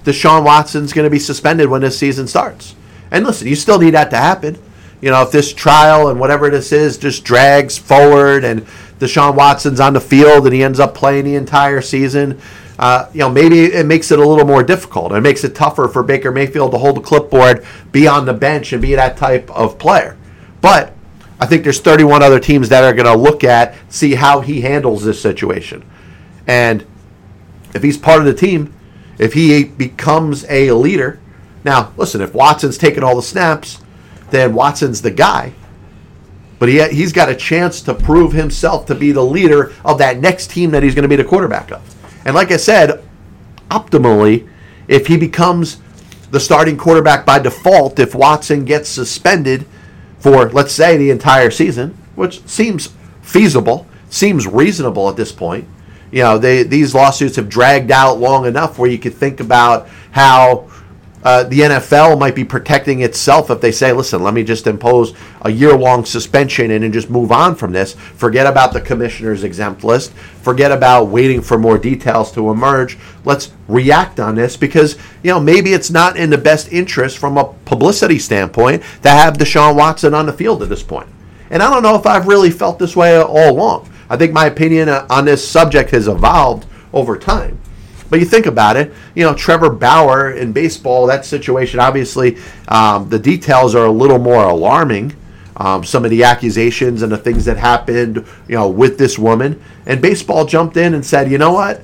Deshaun 0.04 0.44
Watson's 0.44 0.94
going 0.94 1.06
to 1.06 1.10
be 1.10 1.20
suspended 1.20 1.68
when 1.68 1.82
this 1.82 1.98
season 1.98 2.28
starts. 2.28 2.76
And 3.12 3.26
listen, 3.26 3.48
you 3.48 3.56
still 3.56 3.80
need 3.80 3.92
that 3.92 4.12
to 4.12 4.18
happen. 4.18 4.58
You 5.02 5.12
know, 5.12 5.22
if 5.24 5.32
this 5.32 5.54
trial 5.54 6.10
and 6.10 6.20
whatever 6.20 6.50
this 6.50 6.72
is 6.72 6.98
just 6.98 7.24
drags 7.24 7.78
forward 7.78 8.44
and 8.44 8.66
Deshaun 9.00 9.36
Watson's 9.36 9.80
on 9.80 9.94
the 9.94 10.02
field 10.02 10.46
and 10.46 10.54
he 10.54 10.64
ends 10.64 10.80
up 10.80 10.96
playing 10.96 11.26
the 11.26 11.36
entire 11.36 11.82
season, 11.82 12.40
uh, 12.78 13.10
you 13.14 13.20
know, 13.20 13.30
maybe 13.30 13.66
it 13.66 13.86
makes 13.86 14.12
it 14.12 14.20
a 14.20 14.28
little 14.28 14.46
more 14.46 14.64
difficult. 14.64 15.14
It 15.14 15.22
makes 15.22 15.44
it 15.44 15.56
tougher 15.56 15.88
for 15.88 16.04
Baker 16.04 16.32
Mayfield 16.32 16.72
to 16.72 16.78
hold 16.78 16.98
the 16.98 17.02
clipboard, 17.02 17.66
be 17.92 18.08
on 18.08 18.26
the 18.26 18.34
bench, 18.34 18.74
and 18.74 18.82
be 18.82 18.96
that 18.96 19.18
type 19.18 19.50
of 19.52 19.80
player. 19.80 20.18
But 20.62 20.94
I 21.40 21.46
think 21.46 21.64
there's 21.64 21.80
31 21.80 22.24
other 22.24 22.40
teams 22.40 22.70
that 22.70 22.84
are 22.84 22.94
going 22.94 23.06
to 23.06 23.16
look 23.16 23.44
at, 23.44 23.76
see 23.90 24.16
how 24.16 24.42
he 24.42 24.62
handles 24.62 25.04
this 25.04 25.22
situation. 25.22 25.86
And 26.48 26.86
if 27.74 27.84
he's 27.84 27.98
part 27.98 28.20
of 28.20 28.26
the 28.26 28.34
team, 28.34 28.74
if 29.18 29.34
he 29.34 29.64
becomes 29.64 30.46
a 30.50 30.72
leader, 30.72 31.20
now 31.64 31.94
listen, 31.98 32.22
if 32.22 32.34
Watson's 32.34 32.78
taking 32.78 33.04
all 33.04 33.16
the 33.16 33.22
snaps, 33.22 33.82
then 34.32 34.54
Watson's 34.54 35.02
the 35.02 35.12
guy. 35.12 35.54
But 36.60 36.70
he, 36.70 36.86
he's 36.90 37.12
got 37.12 37.30
a 37.30 37.36
chance 37.36 37.82
to 37.82 37.94
prove 37.94 38.34
himself 38.34 38.86
to 38.88 38.96
be 38.96 39.12
the 39.12 39.24
leader 39.24 39.74
of 39.84 39.98
that 39.98 40.20
next 40.20 40.52
team 40.52 40.72
that 40.72 40.84
he's 40.84 40.96
going 40.96 41.04
to 41.04 41.10
be 41.10 41.16
the 41.16 41.24
quarterback 41.24 41.72
of. 41.72 41.95
And 42.26 42.36
like 42.36 42.52
I 42.52 42.58
said, 42.58 43.04
optimally, 43.70 44.48
if 44.88 45.08
he 45.08 45.18
becomes 45.18 45.78
the 46.32 46.40
starting 46.40 46.76
quarterback 46.78 47.26
by 47.26 47.40
default, 47.40 48.00
if 48.00 48.16
Watson 48.16 48.66
gets 48.66 48.90
suspended 48.90 49.66
for, 50.20 50.50
let's 50.50 50.74
say, 50.74 50.98
the 50.98 51.12
entire 51.12 51.52
season, 51.52 51.98
which 52.16 52.46
seems 52.48 52.94
feasible, 53.22 53.88
seems 54.10 54.48
reasonable 54.48 55.10
at 55.10 55.16
this 55.16 55.32
point. 55.32 55.68
You 56.12 56.24
know, 56.24 56.38
they, 56.38 56.64
these 56.64 56.96
lawsuits 56.96 57.36
have 57.36 57.50
dragged 57.50 57.92
out 57.92 58.20
long 58.20 58.46
enough 58.46 58.80
where 58.80 58.90
you 58.90 58.98
could 58.98 59.14
think 59.14 59.40
about 59.40 59.88
how 60.12 60.70
uh, 61.26 61.44
the 61.44 61.62
NFL 61.62 62.20
might 62.20 62.36
be 62.36 62.46
protecting 62.46 63.02
itself 63.02 63.50
if 63.50 63.60
they 63.60 63.72
say, 63.72 63.92
listen, 63.92 64.22
let 64.22 64.36
me 64.36 64.44
just 64.44 64.68
impose 64.68 65.16
a 65.42 65.50
year 65.52 65.76
long 65.76 66.06
suspension 66.06 66.70
and 66.70 66.84
then 66.84 66.92
just 66.92 67.10
move 67.10 67.32
on 67.32 67.56
from 67.56 67.72
this. 67.72 67.94
Forget 67.94 68.46
about 68.46 68.74
the 68.74 68.80
commissioner's 68.80 69.44
exempt 69.44 69.84
list. 69.84 70.14
Forget 70.14 70.72
about 70.72 71.06
waiting 71.06 71.42
for 71.42 71.58
more 71.58 71.80
details 71.80 72.32
to 72.34 72.52
emerge. 72.52 73.00
Let's 73.24 73.52
react 73.68 74.20
on 74.20 74.36
this 74.36 74.56
because, 74.56 75.00
you 75.24 75.32
know, 75.32 75.40
maybe 75.40 75.74
it's 75.74 75.90
not 75.90 76.16
in 76.16 76.30
the 76.30 76.38
best 76.38 76.72
interest 76.72 77.18
from 77.18 77.40
a 77.40 77.52
publicity 77.66 78.20
standpoint 78.20 78.84
to 79.02 79.10
have 79.10 79.40
Deshaun 79.40 79.76
Watson 79.76 80.14
on 80.14 80.28
the 80.28 80.34
field 80.34 80.62
at 80.62 80.70
this 80.70 80.84
point. 80.84 81.10
And 81.50 81.64
I 81.64 81.72
don't 81.72 81.82
know 81.82 81.96
if 81.96 82.06
I've 82.06 82.28
really 82.28 82.52
felt 82.52 82.78
this 82.78 82.96
way 82.96 83.20
all 83.20 83.50
along. 83.50 83.90
I 84.12 84.18
think 84.18 84.32
my 84.32 84.46
opinion 84.46 84.90
on 84.90 85.26
this 85.26 85.48
subject 85.48 85.90
has 85.90 86.08
evolved 86.08 86.68
over 86.94 87.18
time. 87.18 87.60
But 88.10 88.20
you 88.20 88.26
think 88.26 88.46
about 88.46 88.78
it, 88.78 88.94
you 89.16 89.24
know, 89.24 89.34
Trevor 89.34 89.70
Bauer 89.70 90.32
in 90.32 90.54
baseball, 90.54 91.08
that 91.08 91.26
situation, 91.26 91.80
obviously, 91.80 92.38
um, 92.68 93.10
the 93.10 93.20
details 93.20 93.76
are 93.76 93.86
a 93.86 93.92
little 93.92 94.20
more 94.20 94.44
alarming. 94.44 95.16
Um, 95.58 95.86
some 95.86 96.04
of 96.04 96.12
the 96.12 96.24
accusations 96.26 97.02
and 97.02 97.10
the 97.10 97.18
things 97.18 97.46
that 97.46 97.56
happened, 97.56 98.26
you 98.48 98.56
know, 98.56 98.68
with 98.68 98.98
this 98.98 99.18
woman. 99.18 99.62
And 99.86 100.02
baseball 100.02 100.46
jumped 100.46 100.76
in 100.76 100.94
and 100.94 101.06
said, 101.06 101.32
you 101.32 101.38
know 101.38 101.54
what? 101.54 101.82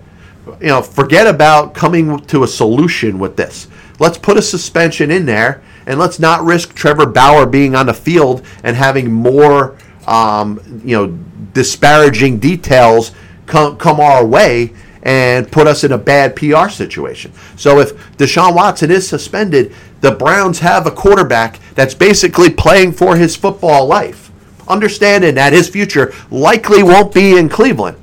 You 0.60 0.68
know, 0.68 0.82
forget 0.82 1.26
about 1.26 1.74
coming 1.74 2.20
to 2.20 2.44
a 2.44 2.48
solution 2.48 3.18
with 3.18 3.38
this. 3.38 3.70
Let's 3.98 4.18
put 4.18 4.36
a 4.36 4.42
suspension 4.42 5.10
in 5.10 5.26
there 5.26 5.64
and 5.86 6.00
let's 6.00 6.20
not 6.20 6.44
risk 6.44 6.76
Trevor 6.76 7.06
Bauer 7.06 7.46
being 7.46 7.74
on 7.74 7.86
the 7.86 7.94
field 7.94 8.46
and 8.64 8.76
having 8.76 9.12
more, 9.12 9.78
um, 10.06 10.60
you 10.84 10.98
know, 10.98 11.08
disparaging 11.54 12.40
details 12.40 13.14
come, 13.46 13.78
come 13.78 14.00
our 14.00 14.26
way 14.26 14.74
and 15.04 15.52
put 15.52 15.68
us 15.68 15.84
in 15.84 15.92
a 15.92 15.98
bad 15.98 16.36
PR 16.36 16.70
situation. 16.70 17.32
So 17.56 17.80
if 17.80 17.96
Deshaun 18.18 18.56
Watson 18.56 18.92
is 18.92 19.08
suspended, 19.08 19.74
the 20.02 20.12
Browns 20.12 20.60
have 20.60 20.86
a 20.86 20.92
quarterback 20.92 21.60
that's 21.76 21.94
basically 21.94 22.50
playing 22.50 22.92
for 22.94 23.16
his 23.16 23.36
football 23.36 23.88
life, 23.88 24.32
understanding 24.68 25.36
that 25.36 25.54
his 25.54 25.70
future 25.70 26.14
likely 26.30 26.84
won't 26.84 27.14
be 27.14 27.38
in 27.38 27.50
Cleveland. 27.50 27.98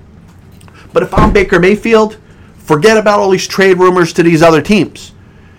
But 0.92 1.02
if 1.02 1.14
I'm 1.14 1.32
Baker 1.32 1.60
Mayfield, 1.60 2.18
forget 2.58 2.96
about 2.96 3.20
all 3.20 3.30
these 3.30 3.46
trade 3.46 3.78
rumors 3.78 4.12
to 4.14 4.22
these 4.22 4.42
other 4.42 4.62
teams. 4.62 5.12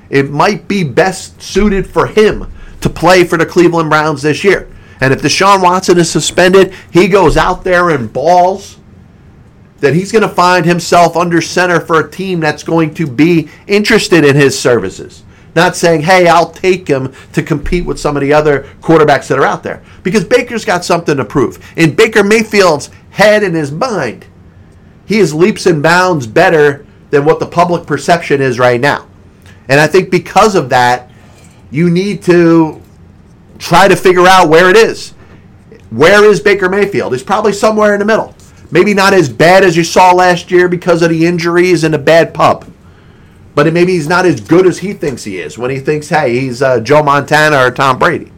It 0.09 0.29
might 0.29 0.67
be 0.67 0.83
best 0.83 1.41
suited 1.41 1.87
for 1.87 2.07
him 2.07 2.51
to 2.81 2.89
play 2.89 3.23
for 3.23 3.37
the 3.37 3.45
Cleveland 3.45 3.89
Browns 3.89 4.21
this 4.21 4.43
year. 4.43 4.67
And 5.01 5.13
if 5.13 5.21
Deshaun 5.21 5.61
Watson 5.61 5.97
is 5.97 6.09
suspended, 6.09 6.73
he 6.91 7.07
goes 7.07 7.37
out 7.37 7.63
there 7.63 7.89
and 7.91 8.11
balls 8.11 8.78
that 9.81 9.93
he's 9.93 10.11
going 10.11 10.21
to 10.21 10.29
find 10.29 10.65
himself 10.65 11.15
under 11.15 11.41
center 11.41 11.79
for 11.79 11.99
a 11.99 12.11
team 12.11 12.39
that's 12.39 12.63
going 12.63 12.93
to 12.95 13.07
be 13.07 13.49
interested 13.67 14.25
in 14.25 14.35
his 14.35 14.57
services. 14.57 15.23
Not 15.55 15.75
saying, 15.75 16.01
hey, 16.01 16.27
I'll 16.27 16.51
take 16.51 16.87
him 16.87 17.13
to 17.33 17.41
compete 17.41 17.85
with 17.85 17.99
some 17.99 18.15
of 18.15 18.21
the 18.21 18.33
other 18.33 18.63
quarterbacks 18.81 19.27
that 19.27 19.39
are 19.39 19.45
out 19.45 19.63
there. 19.63 19.83
Because 20.03 20.23
Baker's 20.23 20.65
got 20.65 20.85
something 20.85 21.17
to 21.17 21.25
prove. 21.25 21.73
In 21.75 21.95
Baker 21.95 22.23
Mayfield's 22.23 22.89
head 23.11 23.43
and 23.43 23.55
his 23.55 23.71
mind, 23.71 24.25
he 25.05 25.17
is 25.17 25.33
leaps 25.33 25.65
and 25.65 25.81
bounds 25.81 26.27
better 26.27 26.85
than 27.09 27.25
what 27.25 27.39
the 27.39 27.47
public 27.47 27.87
perception 27.87 28.41
is 28.41 28.59
right 28.59 28.79
now. 28.79 29.07
And 29.67 29.79
I 29.79 29.87
think 29.87 30.11
because 30.11 30.55
of 30.55 30.69
that, 30.69 31.09
you 31.71 31.89
need 31.89 32.21
to 32.23 32.81
try 33.57 33.87
to 33.87 33.95
figure 33.95 34.27
out 34.27 34.49
where 34.49 34.69
it 34.69 34.77
is. 34.77 35.11
Where 35.89 36.23
is 36.25 36.39
Baker 36.39 36.69
Mayfield? 36.69 37.13
He's 37.13 37.23
probably 37.23 37.53
somewhere 37.53 37.93
in 37.93 37.99
the 37.99 38.05
middle. 38.05 38.35
Maybe 38.71 38.93
not 38.93 39.13
as 39.13 39.29
bad 39.29 39.63
as 39.63 39.75
you 39.75 39.83
saw 39.83 40.11
last 40.11 40.51
year 40.51 40.67
because 40.67 41.01
of 41.01 41.09
the 41.09 41.25
injuries 41.25 41.83
and 41.83 41.95
a 41.95 41.99
bad 41.99 42.33
pup. 42.33 42.65
But 43.55 43.73
maybe 43.73 43.93
he's 43.93 44.07
not 44.07 44.25
as 44.25 44.39
good 44.39 44.67
as 44.67 44.79
he 44.79 44.93
thinks 44.93 45.23
he 45.23 45.39
is 45.39 45.57
when 45.57 45.71
he 45.71 45.79
thinks, 45.79 46.09
hey, 46.09 46.39
he's 46.39 46.61
uh, 46.61 46.79
Joe 46.79 47.03
Montana 47.03 47.57
or 47.57 47.71
Tom 47.71 47.97
Brady. 47.97 48.31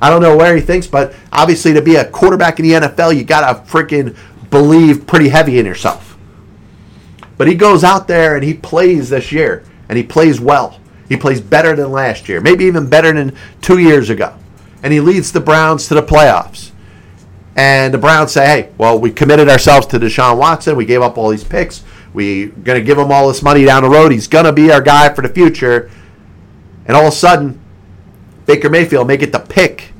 I 0.00 0.10
don't 0.10 0.22
know 0.22 0.36
where 0.36 0.54
he 0.54 0.60
thinks, 0.60 0.86
but 0.86 1.14
obviously 1.32 1.72
to 1.72 1.82
be 1.82 1.96
a 1.96 2.04
quarterback 2.04 2.58
in 2.60 2.68
the 2.68 2.72
NFL, 2.72 3.16
you 3.16 3.24
got 3.24 3.40
to 3.40 3.70
freaking 3.70 4.16
believe 4.50 5.06
pretty 5.06 5.28
heavy 5.28 5.58
in 5.58 5.66
yourself. 5.66 6.16
But 7.36 7.48
he 7.48 7.54
goes 7.54 7.82
out 7.82 8.06
there 8.06 8.36
and 8.36 8.44
he 8.44 8.54
plays 8.54 9.08
this 9.08 9.32
year, 9.32 9.64
and 9.88 9.96
he 9.96 10.04
plays 10.04 10.40
well. 10.40 10.78
He 11.08 11.16
plays 11.16 11.40
better 11.40 11.74
than 11.74 11.90
last 11.90 12.28
year, 12.28 12.40
maybe 12.40 12.64
even 12.64 12.88
better 12.88 13.12
than 13.12 13.36
two 13.60 13.78
years 13.78 14.10
ago. 14.10 14.36
And 14.82 14.92
he 14.92 15.00
leads 15.00 15.32
the 15.32 15.40
Browns 15.40 15.88
to 15.88 15.94
the 15.94 16.02
playoffs. 16.02 16.70
And 17.56 17.94
the 17.94 17.98
Browns 17.98 18.32
say, 18.32 18.46
hey, 18.46 18.72
well, 18.78 18.98
we 18.98 19.10
committed 19.10 19.48
ourselves 19.48 19.86
to 19.88 19.98
Deshaun 19.98 20.38
Watson. 20.38 20.76
We 20.76 20.84
gave 20.84 21.02
up 21.02 21.16
all 21.16 21.28
these 21.30 21.44
picks. 21.44 21.84
We're 22.12 22.48
going 22.48 22.78
to 22.78 22.84
give 22.84 22.98
him 22.98 23.12
all 23.12 23.28
this 23.28 23.42
money 23.42 23.64
down 23.64 23.82
the 23.82 23.88
road. 23.88 24.12
He's 24.12 24.26
going 24.26 24.44
to 24.44 24.52
be 24.52 24.72
our 24.72 24.80
guy 24.80 25.12
for 25.12 25.22
the 25.22 25.28
future. 25.28 25.90
And 26.86 26.96
all 26.96 27.06
of 27.06 27.12
a 27.12 27.16
sudden, 27.16 27.60
Baker 28.46 28.68
Mayfield 28.68 29.06
may 29.06 29.16
get 29.16 29.32
to 29.32 29.40
pick 29.40 29.92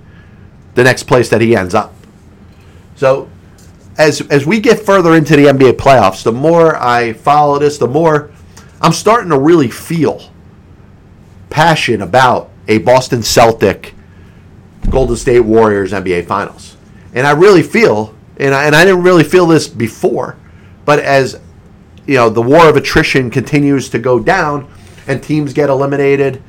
the 0.74 0.84
next 0.84 1.04
place 1.04 1.28
that 1.28 1.40
he 1.40 1.56
ends 1.56 1.74
up. 1.74 1.94
So, 2.96 3.28
as, 3.96 4.20
as 4.22 4.44
we 4.44 4.60
get 4.60 4.80
further 4.80 5.14
into 5.14 5.36
the 5.36 5.44
NBA 5.44 5.72
playoffs, 5.72 6.24
the 6.24 6.32
more 6.32 6.76
I 6.76 7.12
follow 7.12 7.58
this, 7.58 7.78
the 7.78 7.86
more 7.86 8.30
I'm 8.80 8.92
starting 8.92 9.30
to 9.30 9.38
really 9.38 9.70
feel 9.70 10.30
passion 11.50 12.02
about 12.02 12.50
a 12.66 12.78
Boston 12.78 13.22
Celtic 13.22 13.94
Golden 14.90 15.16
State 15.16 15.40
Warriors 15.40 15.92
NBA 15.92 16.26
Finals. 16.26 16.73
And 17.14 17.26
I 17.26 17.30
really 17.30 17.62
feel, 17.62 18.14
and 18.36 18.54
I, 18.54 18.64
and 18.64 18.74
I 18.74 18.84
didn't 18.84 19.02
really 19.02 19.24
feel 19.24 19.46
this 19.46 19.68
before, 19.68 20.36
but 20.84 20.98
as 20.98 21.40
you 22.06 22.16
know, 22.16 22.28
the 22.28 22.42
war 22.42 22.68
of 22.68 22.76
attrition 22.76 23.30
continues 23.30 23.88
to 23.90 23.98
go 23.98 24.18
down, 24.18 24.70
and 25.06 25.22
teams 25.22 25.52
get 25.52 25.70
eliminated, 25.70 26.42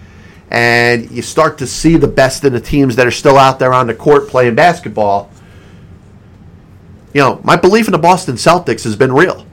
and 0.50 1.10
you 1.12 1.22
start 1.22 1.58
to 1.60 1.68
see 1.68 1.98
the 1.98 2.08
best 2.08 2.44
in 2.44 2.52
the 2.52 2.60
teams 2.60 2.96
that 2.96 3.08
are 3.08 3.12
still 3.12 3.38
out 3.38 3.60
there 3.60 3.74
on 3.74 3.88
the 3.88 3.94
court 3.94 4.28
playing 4.28 4.56
basketball. 4.56 5.30
You 7.14 7.22
know, 7.22 7.42
my 7.44 7.56
belief 7.56 7.88
in 7.88 7.94
the 7.94 7.98
Boston 7.98 8.36
Celtics 8.36 8.84
has 8.84 8.96
been 8.96 9.14
real. 9.14 9.46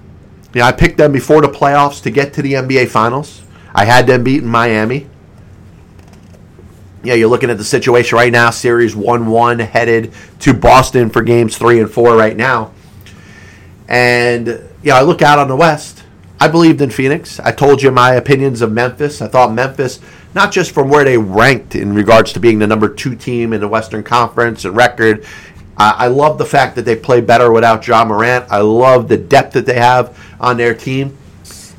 You 0.54 0.60
know, 0.60 0.66
I 0.66 0.72
picked 0.72 0.98
them 0.98 1.12
before 1.12 1.40
the 1.40 1.48
playoffs 1.48 2.02
to 2.02 2.10
get 2.10 2.32
to 2.34 2.42
the 2.42 2.54
NBA 2.54 2.88
Finals. 2.88 3.42
I 3.74 3.84
had 3.84 4.06
them 4.06 4.24
beating 4.24 4.48
Miami 4.48 5.08
yeah, 7.02 7.14
you're 7.14 7.28
looking 7.28 7.50
at 7.50 7.58
the 7.58 7.64
situation 7.64 8.16
right 8.16 8.32
now, 8.32 8.50
series 8.50 8.94
1 8.94 9.26
1 9.26 9.58
headed 9.58 10.12
to 10.40 10.54
Boston 10.54 11.10
for 11.10 11.22
games 11.22 11.58
three 11.58 11.80
and 11.80 11.90
four 11.90 12.16
right 12.16 12.36
now. 12.36 12.72
And, 13.88 14.62
yeah, 14.82 14.96
I 14.96 15.02
look 15.02 15.20
out 15.20 15.38
on 15.38 15.48
the 15.48 15.56
West. 15.56 16.04
I 16.40 16.48
believed 16.48 16.80
in 16.80 16.90
Phoenix. 16.90 17.38
I 17.40 17.52
told 17.52 17.82
you 17.82 17.90
my 17.90 18.14
opinions 18.14 18.62
of 18.62 18.72
Memphis. 18.72 19.22
I 19.22 19.28
thought 19.28 19.52
Memphis, 19.52 20.00
not 20.34 20.52
just 20.52 20.72
from 20.72 20.88
where 20.88 21.04
they 21.04 21.18
ranked 21.18 21.74
in 21.74 21.94
regards 21.94 22.32
to 22.32 22.40
being 22.40 22.58
the 22.58 22.66
number 22.66 22.88
two 22.88 23.14
team 23.14 23.52
in 23.52 23.60
the 23.60 23.68
Western 23.68 24.02
Conference 24.02 24.64
and 24.64 24.76
record, 24.76 25.24
uh, 25.76 25.94
I 25.96 26.08
love 26.08 26.38
the 26.38 26.44
fact 26.44 26.76
that 26.76 26.84
they 26.84 26.96
play 26.96 27.20
better 27.20 27.52
without 27.52 27.86
Ja 27.86 28.04
Morant. 28.04 28.46
I 28.50 28.58
love 28.58 29.08
the 29.08 29.16
depth 29.16 29.54
that 29.54 29.66
they 29.66 29.74
have 29.74 30.18
on 30.40 30.56
their 30.56 30.74
team. 30.74 31.16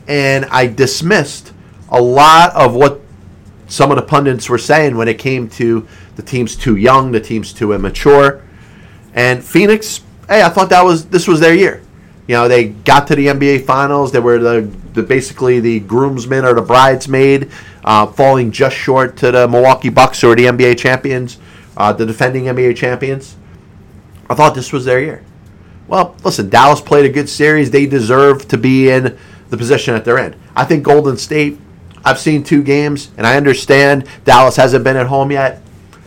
And 0.08 0.46
I 0.46 0.68
dismissed 0.68 1.53
a 1.89 2.01
lot 2.01 2.53
of 2.56 2.74
what 2.74 3.02
some 3.74 3.89
of 3.89 3.98
the 3.98 4.03
pundits 4.03 4.50
were 4.50 4.60
saying 4.60 4.96
when 4.96 5.08
it 5.08 5.18
came 5.18 5.50
to 5.50 5.88
the 6.15 6.22
team's 6.22 6.56
too 6.56 6.75
young, 6.75 7.12
the 7.12 7.20
team's 7.20 7.51
too 7.51 7.74
immature. 7.74 8.44
And 9.15 9.44
Phoenix, 9.44 10.01
hey, 10.30 10.44
I 10.44 10.50
thought 10.50 10.70
that 10.70 10.84
was 10.84 11.08
this 11.08 11.27
was 11.27 11.39
their 11.39 11.56
year. 11.56 11.82
You 12.27 12.36
know, 12.36 12.48
they 12.48 12.65
got 12.65 13.08
to 13.08 13.15
the 13.15 13.27
NBA 13.27 13.65
Finals. 13.65 14.12
They 14.12 14.20
were 14.20 14.38
the, 14.38 14.62
the 14.94 15.01
basically 15.01 15.60
the 15.60 15.80
groomsmen 15.80 16.46
or 16.46 16.53
the 16.53 16.62
bridesmaid, 16.62 17.50
uh, 17.84 18.06
falling 18.06 18.51
just 18.51 18.75
short 18.75 19.18
to 19.18 19.32
the 19.32 19.48
Milwaukee 19.48 19.89
Bucks, 19.89 20.22
who 20.22 20.30
are 20.32 20.36
the 20.36 20.46
NBA 20.46 20.77
champions, 20.77 21.39
uh, 21.75 21.92
the 21.92 22.06
defending 22.06 22.44
NBA 22.44 22.77
champions. 22.77 23.36
I 24.30 24.36
thought 24.36 24.53
this 24.53 24.72
was 24.72 24.86
their 24.86 25.01
year. 25.01 25.24
Well, 25.88 26.15
listen, 26.24 26.48
Dallas 26.48 26.80
played 26.80 27.06
a 27.06 27.10
good 27.10 27.27
series. 27.27 27.72
They 27.72 27.88
deserve 27.88 28.48
to 28.50 28.58
be 28.58 28.89
in 28.92 29.18
the 29.50 29.58
position 29.58 29.96
that 29.96 30.06
they're 30.06 30.20
in. 30.20 30.36
I 30.56 30.63
think 30.63 30.84
Golden 30.84 31.18
State. 31.18 31.60
I've 32.05 32.19
seen 32.19 32.43
two 32.43 32.63
games, 32.63 33.12
and 33.17 33.25
I 33.25 33.38
understand 33.38 34.07
Dallas 34.25 34.55
hasn't 34.55 34.83
been 34.83 34.98
at 34.98 35.07
home 35.07 35.31
yet. 35.31 35.62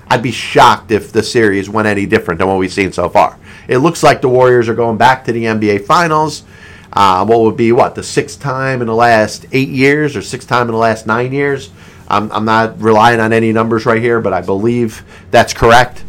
I'd 0.09 0.23
be 0.23 0.31
shocked 0.31 0.91
if 0.91 1.11
the 1.11 1.23
series 1.23 1.69
went 1.69 1.89
any 1.89 2.07
different 2.07 2.39
than 2.39 2.49
what 2.49 2.59
we've 2.59 2.73
seen 2.73 2.93
so 2.93 3.09
far. 3.09 3.39
It 3.67 3.79
looks 3.79 4.03
like 4.03 4.21
the 4.21 4.29
Warriors 4.29 4.69
are 4.69 4.75
going 4.75 4.99
back 4.99 5.25
to 5.25 5.33
the 5.33 5.45
NBA 5.45 5.85
Finals. 5.87 6.45
Uh, 6.93 7.25
what 7.27 7.41
would 7.41 7.57
be 7.57 7.73
what 7.73 7.95
the 7.95 8.03
sixth 8.03 8.41
time 8.41 8.81
in 8.81 8.87
the 8.87 8.95
last 8.95 9.47
eight 9.53 9.69
years, 9.69 10.17
or 10.17 10.23
sixth 10.23 10.49
time 10.49 10.69
in 10.69 10.73
the 10.73 10.79
last 10.79 11.07
nine 11.07 11.33
years? 11.33 11.71
I'm, 12.09 12.31
I'm 12.31 12.45
not 12.45 12.81
relying 12.81 13.19
on 13.19 13.33
any 13.33 13.53
numbers 13.53 13.85
right 13.85 14.01
here, 14.01 14.21
but 14.21 14.33
I 14.33 14.41
believe 14.41 15.03
that's 15.31 15.53
correct. 15.53 16.05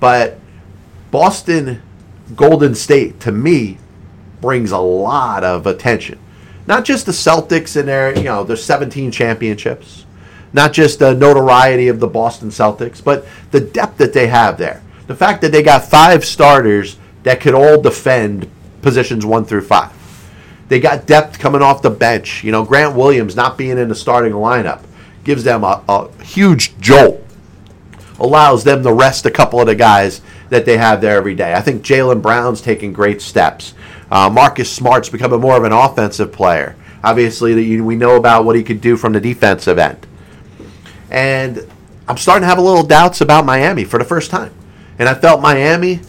But 0.00 0.38
Boston 1.10 1.82
Golden 2.34 2.74
State 2.74 3.20
to 3.20 3.32
me 3.32 3.78
brings 4.40 4.72
a 4.72 4.78
lot 4.78 5.44
of 5.44 5.66
attention. 5.66 6.18
Not 6.66 6.84
just 6.84 7.06
the 7.06 7.12
Celtics 7.12 7.76
and 7.76 7.88
their, 7.88 8.16
you 8.16 8.24
know, 8.24 8.44
their 8.44 8.56
17 8.56 9.10
championships, 9.10 10.06
not 10.52 10.72
just 10.72 10.98
the 10.98 11.14
notoriety 11.14 11.88
of 11.88 12.00
the 12.00 12.06
Boston 12.06 12.48
Celtics, 12.48 13.02
but 13.02 13.26
the 13.50 13.60
depth 13.60 13.98
that 13.98 14.12
they 14.12 14.28
have 14.28 14.56
there. 14.56 14.82
The 15.06 15.14
fact 15.14 15.42
that 15.42 15.52
they 15.52 15.62
got 15.62 15.84
five 15.84 16.24
starters 16.24 16.96
that 17.24 17.40
could 17.40 17.54
all 17.54 17.80
defend 17.80 18.50
positions 18.80 19.26
one 19.26 19.44
through 19.44 19.62
five. 19.62 19.92
They 20.68 20.80
got 20.80 21.06
depth 21.06 21.38
coming 21.38 21.60
off 21.60 21.82
the 21.82 21.90
bench. 21.90 22.42
You 22.42 22.52
know, 22.52 22.64
Grant 22.64 22.96
Williams 22.96 23.36
not 23.36 23.58
being 23.58 23.76
in 23.78 23.88
the 23.88 23.94
starting 23.94 24.32
lineup 24.32 24.82
gives 25.24 25.44
them 25.44 25.64
a, 25.64 25.82
a 25.88 26.22
huge 26.22 26.78
jolt. 26.80 27.20
Allows 28.18 28.64
them 28.64 28.82
to 28.82 28.92
rest 28.92 29.26
a 29.26 29.30
couple 29.30 29.60
of 29.60 29.66
the 29.66 29.74
guys 29.74 30.20
that 30.54 30.64
they 30.64 30.76
have 30.76 31.00
there 31.00 31.16
every 31.16 31.34
day. 31.34 31.52
I 31.54 31.60
think 31.60 31.82
Jaylen 31.82 32.22
Brown's 32.22 32.60
taking 32.60 32.92
great 32.92 33.20
steps. 33.20 33.74
Uh, 34.10 34.30
Marcus 34.30 34.70
Smart's 34.70 35.08
becoming 35.08 35.40
more 35.40 35.56
of 35.56 35.64
an 35.64 35.72
offensive 35.72 36.32
player. 36.32 36.76
Obviously, 37.02 37.54
that 37.54 37.84
we 37.84 37.96
know 37.96 38.16
about 38.16 38.44
what 38.44 38.56
he 38.56 38.62
could 38.62 38.80
do 38.80 38.96
from 38.96 39.12
the 39.12 39.20
defensive 39.20 39.78
end. 39.78 40.06
And 41.10 41.66
I'm 42.08 42.16
starting 42.16 42.42
to 42.42 42.46
have 42.46 42.58
a 42.58 42.62
little 42.62 42.84
doubts 42.84 43.20
about 43.20 43.44
Miami 43.44 43.84
for 43.84 43.98
the 43.98 44.04
first 44.04 44.30
time. 44.30 44.54
And 44.98 45.08
I 45.08 45.14
felt 45.14 45.42
Miami 45.42 46.00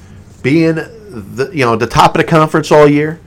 being 0.42 0.76
the 0.76 1.50
you 1.52 1.66
know 1.66 1.76
the 1.76 1.88
top 1.88 2.16
of 2.16 2.22
the 2.22 2.28
conference 2.28 2.72
all 2.72 2.88
year, 2.88 3.20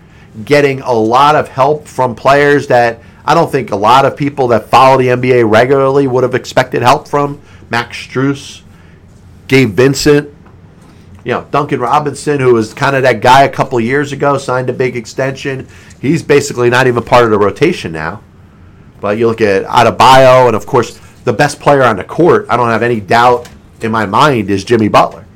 getting 0.44 0.80
a 0.82 0.92
lot 0.92 1.34
of 1.34 1.48
help 1.48 1.86
from 1.86 2.14
players 2.14 2.68
that 2.68 3.00
I 3.24 3.34
don't 3.34 3.50
think 3.50 3.72
a 3.72 3.76
lot 3.76 4.04
of 4.04 4.16
people 4.16 4.48
that 4.48 4.68
follow 4.68 4.96
the 4.96 5.08
NBA 5.08 5.50
regularly 5.50 6.06
would 6.06 6.22
have 6.22 6.34
expected 6.34 6.82
help 6.82 7.08
from. 7.08 7.40
Max 7.70 7.96
Strus, 7.96 8.62
Gabe 9.48 9.70
Vincent, 9.70 10.32
you 11.28 11.34
know 11.34 11.46
Duncan 11.50 11.78
Robinson, 11.78 12.40
who 12.40 12.54
was 12.54 12.72
kind 12.72 12.96
of 12.96 13.02
that 13.02 13.20
guy 13.20 13.42
a 13.42 13.50
couple 13.50 13.78
years 13.78 14.12
ago, 14.12 14.38
signed 14.38 14.70
a 14.70 14.72
big 14.72 14.96
extension. 14.96 15.68
He's 16.00 16.22
basically 16.22 16.70
not 16.70 16.86
even 16.86 17.02
part 17.02 17.26
of 17.26 17.30
the 17.30 17.38
rotation 17.38 17.92
now. 17.92 18.22
But 18.98 19.18
you 19.18 19.26
look 19.26 19.42
at 19.42 19.64
Adebayo, 19.64 20.46
and 20.46 20.56
of 20.56 20.64
course 20.64 20.98
the 21.24 21.34
best 21.34 21.60
player 21.60 21.82
on 21.82 21.96
the 21.96 22.04
court. 22.04 22.46
I 22.48 22.56
don't 22.56 22.70
have 22.70 22.82
any 22.82 22.98
doubt 22.98 23.46
in 23.82 23.92
my 23.92 24.06
mind 24.06 24.48
is 24.48 24.64
Jimmy 24.64 24.88
Butler. 24.88 25.26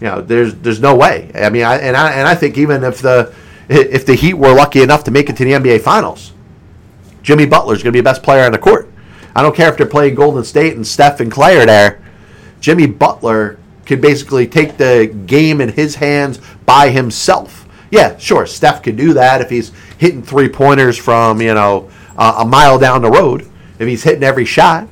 You 0.00 0.06
know, 0.06 0.22
there's 0.22 0.54
there's 0.54 0.80
no 0.80 0.96
way. 0.96 1.30
I 1.34 1.50
mean, 1.50 1.64
I, 1.64 1.80
and 1.80 1.94
I 1.98 2.12
and 2.12 2.26
I 2.26 2.34
think 2.34 2.56
even 2.56 2.82
if 2.82 3.02
the 3.02 3.34
if 3.68 4.06
the 4.06 4.14
Heat 4.14 4.34
were 4.34 4.54
lucky 4.54 4.80
enough 4.80 5.04
to 5.04 5.10
make 5.10 5.28
it 5.28 5.36
to 5.36 5.44
the 5.44 5.52
NBA 5.52 5.82
Finals, 5.82 6.32
Jimmy 7.22 7.44
Butler's 7.44 7.82
going 7.82 7.92
to 7.92 7.96
be 7.96 8.00
the 8.00 8.04
best 8.04 8.22
player 8.22 8.46
on 8.46 8.52
the 8.52 8.58
court. 8.58 8.90
I 9.34 9.42
don't 9.42 9.54
care 9.54 9.68
if 9.68 9.76
they're 9.76 9.86
playing 9.86 10.14
Golden 10.14 10.44
State 10.44 10.76
and 10.76 10.86
Steph 10.86 11.20
and 11.20 11.30
Clay 11.30 11.58
are 11.58 11.66
there. 11.66 12.00
Jimmy 12.58 12.86
Butler 12.86 13.58
could 13.86 14.00
basically 14.00 14.46
take 14.46 14.76
the 14.76 15.12
game 15.26 15.60
in 15.60 15.70
his 15.70 15.94
hands 15.94 16.40
by 16.66 16.90
himself. 16.90 17.66
Yeah, 17.90 18.16
sure, 18.18 18.46
Steph 18.46 18.82
could 18.82 18.96
do 18.96 19.14
that 19.14 19.40
if 19.40 19.48
he's 19.48 19.72
hitting 19.98 20.22
three 20.22 20.48
pointers 20.48 20.98
from 20.98 21.40
you 21.40 21.54
know 21.54 21.90
uh, 22.16 22.36
a 22.38 22.44
mile 22.44 22.78
down 22.78 23.02
the 23.02 23.10
road. 23.10 23.48
If 23.78 23.86
he's 23.86 24.02
hitting 24.02 24.22
every 24.22 24.44
shot, 24.44 24.88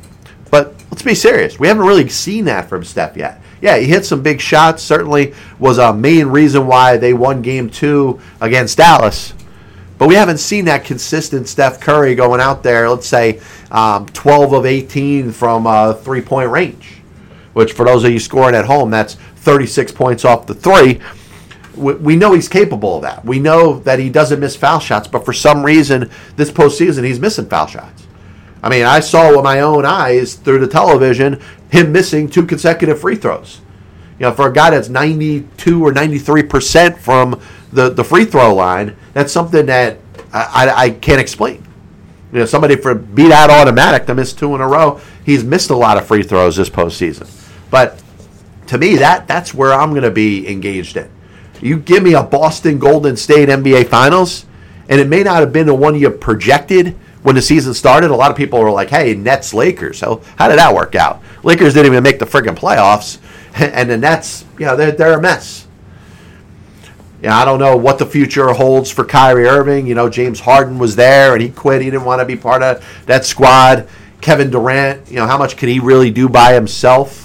but 0.51 0.75
let's 0.91 1.03
be 1.03 1.15
serious, 1.15 1.59
we 1.59 1.69
haven't 1.69 1.87
really 1.87 2.09
seen 2.09 2.45
that 2.47 2.69
from 2.69 2.85
Steph 2.85 3.17
yet 3.17 3.41
yeah, 3.65 3.79
he 3.79 3.87
hit 3.87 4.05
some 4.05 4.23
big 4.23 4.43
shots. 4.43 4.83
Certainly 4.83 5.33
was 5.59 5.79
a 5.79 5.91
main 5.91 6.27
reason 6.27 6.67
why 6.67 6.99
they 6.99 7.15
won 7.15 7.41
game 7.41 7.71
two 7.71 8.21
against 8.43 8.77
Dallas. 8.77 9.33
But 9.97 10.09
we 10.09 10.17
haven't 10.17 10.37
seen 10.37 10.67
that 10.67 10.85
consistent 10.85 11.49
Steph 11.49 11.81
Curry 11.81 12.15
going 12.15 12.43
out 12.43 12.63
there, 12.63 12.91
let's 12.91 13.07
say 13.07 13.41
um, 13.71 14.05
12 14.07 14.53
of 14.53 14.67
18 14.67 15.33
from 15.33 15.67
uh, 15.67 15.95
three 15.95 16.21
point 16.21 16.51
range, 16.51 16.94
which 17.55 17.73
for 17.73 17.87
those 17.87 18.05
of 18.05 18.13
you 18.13 18.19
scoring 18.19 18.55
at 18.55 18.67
home, 18.67 18.91
that's 18.91 19.15
36 19.15 19.93
points 19.93 20.25
off 20.25 20.47
the 20.47 20.55
three. 20.55 21.01
We, 21.77 22.15
know 22.15 22.35
he's 22.35 22.49
capable 22.49 22.97
of 22.97 23.03
that. 23.03 23.25
We 23.25 23.41
know 23.41 23.81
that 23.81 23.99
he 23.99 24.09
doesn't 24.09 24.39
miss 24.39 24.55
foul 24.55 24.79
shots, 24.79 25.09
but 25.09 25.25
for 25.25 25.33
some 25.33 25.65
reason, 25.65 26.09
this 26.37 26.51
postseason, 26.51 27.03
he's 27.03 27.19
missing 27.19 27.47
foul 27.47 27.67
shots. 27.67 28.07
I 28.63 28.69
mean, 28.69 28.85
I 28.85 29.01
saw 29.01 29.35
with 29.35 29.45
my 29.45 29.61
own 29.61 29.85
eyes 29.85 30.35
through 30.35 30.61
the 30.61 30.69
television 30.69 31.41
him 31.71 31.91
missing 31.91 32.29
two 32.29 32.47
consecutive 32.47 33.01
free 33.01 33.17
throws. 33.17 33.61
You 34.19 34.27
know, 34.27 34.33
for 34.33 34.49
a 34.49 34.53
guy 34.53 34.71
that's 34.71 34.89
92 34.89 35.85
or 35.85 35.93
93 35.93 36.45
percent 36.45 36.99
from 36.99 37.41
the, 37.73 37.91
the 37.91 38.05
free 38.05 38.25
throw 38.25 38.55
line, 38.55 38.97
that's 39.13 39.33
something 39.33 39.67
that 39.67 39.99
I, 40.33 40.67
I, 40.69 40.83
I 40.85 40.91
can't 40.91 41.21
explain. 41.21 41.67
You 42.33 42.41
know, 42.41 42.47
somebody 42.47 42.77
for 42.77 42.95
beat 42.95 43.33
out 43.33 43.51
automatic 43.51 44.07
to 44.07 44.15
miss 44.15 44.33
two 44.33 44.55
in 44.55 44.61
a 44.61 44.67
row, 44.67 45.01
he's 45.27 45.45
missed 45.45 45.71
a 45.71 45.77
lot 45.77 45.97
of 45.97 46.07
free 46.07 46.23
throws 46.23 46.57
this 46.57 46.71
postseason. 46.71 47.44
But 47.75 48.01
to 48.69 48.79
me, 48.79 48.95
that 48.99 49.27
that's 49.27 49.53
where 49.53 49.73
I'm 49.73 49.91
going 49.91 50.05
to 50.05 50.11
be 50.13 50.49
engaged 50.49 50.97
in. 50.97 51.11
You 51.61 51.77
give 51.77 52.05
me 52.05 52.15
a 52.15 52.23
Boston 52.23 52.79
Golden 52.79 53.17
State 53.17 53.49
NBA 53.49 53.89
Finals, 53.89 54.47
and 54.89 55.01
it 55.01 55.09
may 55.09 55.25
not 55.25 55.41
have 55.41 55.53
been 55.53 55.67
the 55.67 55.75
one 55.75 55.97
you 55.97 56.09
projected 56.09 56.95
when 57.25 57.35
the 57.35 57.43
season 57.43 57.75
started, 57.75 58.13
a 58.13 58.15
lot 58.15 58.31
of 58.31 58.37
people 58.37 58.61
were 58.61 58.71
like, 58.71 58.91
"Hey, 58.91 59.17
Nets 59.17 59.53
Lakers." 59.53 59.99
So 59.99 60.23
how 60.37 60.47
did 60.47 60.61
that 60.61 60.73
work 60.73 60.95
out? 60.95 61.21
Lakers 61.43 61.75
didn't 61.75 61.87
even 61.87 62.05
make 62.05 62.21
the 62.21 62.27
friggin' 62.27 62.55
playoffs, 62.57 63.19
and 63.57 63.91
the 63.91 63.99
Nets, 63.99 64.45
you 64.57 64.67
know, 64.67 64.77
they're 64.77 64.93
they're 64.93 65.19
a 65.19 65.21
mess. 65.21 65.67
Yeah, 67.25 67.37
I 67.37 67.45
don't 67.45 67.59
know 67.59 67.77
what 67.77 67.99
the 67.99 68.07
future 68.07 68.53
holds 68.53 68.89
for 68.89 69.05
Kyrie 69.05 69.49
Irving. 69.49 69.89
You 69.89 69.97
know, 69.97 70.09
James 70.09 70.39
Harden 70.39 70.79
was 70.79 70.95
there 70.95 71.33
and 71.33 71.43
he 71.43 71.49
quit. 71.49 71.83
He 71.83 71.91
didn't 71.91 72.05
want 72.05 72.21
to 72.21 72.25
be 72.25 72.37
part 72.37 72.63
of 72.63 72.87
that 73.07 73.25
squad. 73.25 73.89
Kevin 74.21 74.51
Durant, 74.51 75.11
you 75.11 75.17
know, 75.17 75.27
how 75.27 75.37
much 75.37 75.57
could 75.57 75.69
he 75.69 75.81
really 75.81 76.13
do 76.13 76.29
by 76.29 76.55
himself? 76.55 77.24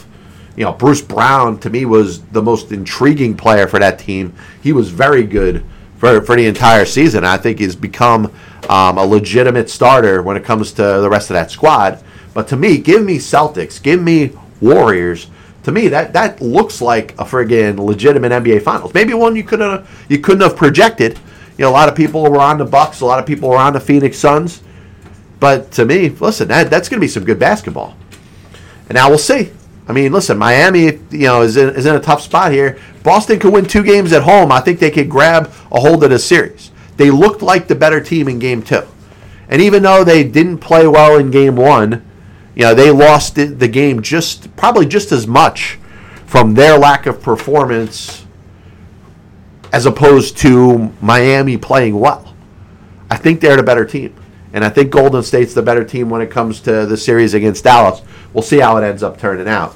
You 0.55 0.65
know, 0.65 0.73
Bruce 0.73 1.01
Brown 1.01 1.59
to 1.59 1.69
me 1.69 1.85
was 1.85 2.21
the 2.21 2.41
most 2.41 2.71
intriguing 2.71 3.35
player 3.35 3.67
for 3.67 3.79
that 3.79 3.99
team. 3.99 4.33
He 4.61 4.73
was 4.73 4.89
very 4.89 5.23
good 5.23 5.63
for, 5.97 6.21
for 6.21 6.35
the 6.35 6.45
entire 6.45 6.85
season. 6.85 7.23
I 7.23 7.37
think 7.37 7.59
he's 7.59 7.75
become 7.75 8.33
um, 8.69 8.97
a 8.97 9.05
legitimate 9.05 9.69
starter 9.69 10.21
when 10.21 10.35
it 10.37 10.43
comes 10.43 10.71
to 10.73 10.81
the 10.81 11.09
rest 11.09 11.29
of 11.29 11.35
that 11.35 11.51
squad. 11.51 12.03
But 12.33 12.47
to 12.49 12.57
me, 12.57 12.77
give 12.77 13.03
me 13.03 13.17
Celtics, 13.17 13.81
give 13.81 14.01
me 14.01 14.31
Warriors. 14.61 15.27
To 15.63 15.71
me, 15.71 15.87
that 15.89 16.13
that 16.13 16.41
looks 16.41 16.81
like 16.81 17.13
a 17.13 17.25
friggin' 17.25 17.77
legitimate 17.79 18.31
NBA 18.31 18.61
Finals. 18.61 18.93
Maybe 18.93 19.13
one 19.13 19.35
you 19.35 19.43
couldn't 19.43 19.85
you 20.07 20.19
couldn't 20.19 20.41
have 20.41 20.55
projected. 20.55 21.19
You 21.57 21.65
know, 21.65 21.69
a 21.69 21.71
lot 21.71 21.89
of 21.89 21.95
people 21.95 22.23
were 22.23 22.39
on 22.39 22.57
the 22.57 22.65
Bucks, 22.65 23.01
a 23.01 23.05
lot 23.05 23.19
of 23.19 23.25
people 23.25 23.49
were 23.49 23.57
on 23.57 23.73
the 23.73 23.79
Phoenix 23.79 24.17
Suns. 24.17 24.61
But 25.39 25.71
to 25.73 25.85
me, 25.85 26.09
listen, 26.09 26.47
that, 26.49 26.69
that's 26.69 26.89
going 26.89 26.99
to 26.99 27.03
be 27.03 27.07
some 27.07 27.23
good 27.23 27.39
basketball. 27.39 27.95
And 28.87 28.95
now 28.95 29.09
we'll 29.09 29.17
see. 29.17 29.51
I 29.89 29.91
mean, 29.91 30.11
listen, 30.11 30.37
Miami, 30.37 30.99
you 31.09 31.25
know, 31.25 31.41
is 31.41 31.57
in, 31.57 31.69
is 31.69 31.87
in 31.87 31.95
a 31.95 31.99
tough 31.99 32.21
spot 32.21 32.51
here. 32.51 32.77
Boston 33.01 33.39
could 33.39 33.51
win 33.51 33.65
two 33.65 33.83
games 33.83 34.13
at 34.13 34.21
home. 34.21 34.51
I 34.51 34.59
think 34.59 34.79
they 34.79 34.91
could 34.91 35.09
grab 35.09 35.51
a 35.71 35.79
hold 35.79 36.03
of 36.03 36.11
the 36.11 36.19
series. 36.19 36.69
They 36.97 37.09
looked 37.09 37.41
like 37.41 37.67
the 37.67 37.73
better 37.73 37.99
team 37.99 38.27
in 38.27 38.37
game 38.37 38.61
two. 38.61 38.83
And 39.47 39.63
even 39.63 39.81
though 39.81 40.03
they 40.03 40.23
didn't 40.23 40.59
play 40.59 40.87
well 40.87 41.17
in 41.17 41.31
game 41.31 41.55
one, 41.55 42.05
you 42.55 42.63
know, 42.65 42.75
they 42.75 42.91
lost 42.91 43.33
the 43.35 43.67
game 43.67 44.03
just 44.03 44.55
probably 44.55 44.85
just 44.85 45.11
as 45.11 45.25
much 45.25 45.79
from 46.27 46.53
their 46.53 46.77
lack 46.77 47.07
of 47.07 47.19
performance 47.19 48.27
as 49.73 49.87
opposed 49.87 50.37
to 50.37 50.93
Miami 51.01 51.57
playing 51.57 51.99
well. 51.99 52.35
I 53.09 53.17
think 53.17 53.41
they're 53.41 53.57
the 53.57 53.63
better 53.63 53.85
team. 53.85 54.13
And 54.53 54.63
I 54.63 54.69
think 54.69 54.91
Golden 54.91 55.23
State's 55.23 55.55
the 55.55 55.61
better 55.63 55.83
team 55.83 56.09
when 56.09 56.21
it 56.21 56.29
comes 56.29 56.59
to 56.61 56.85
the 56.85 56.97
series 56.97 57.33
against 57.33 57.63
Dallas. 57.63 58.01
We'll 58.33 58.43
see 58.43 58.59
how 58.59 58.77
it 58.77 58.83
ends 58.83 59.01
up 59.01 59.17
turning 59.19 59.47
out. 59.47 59.75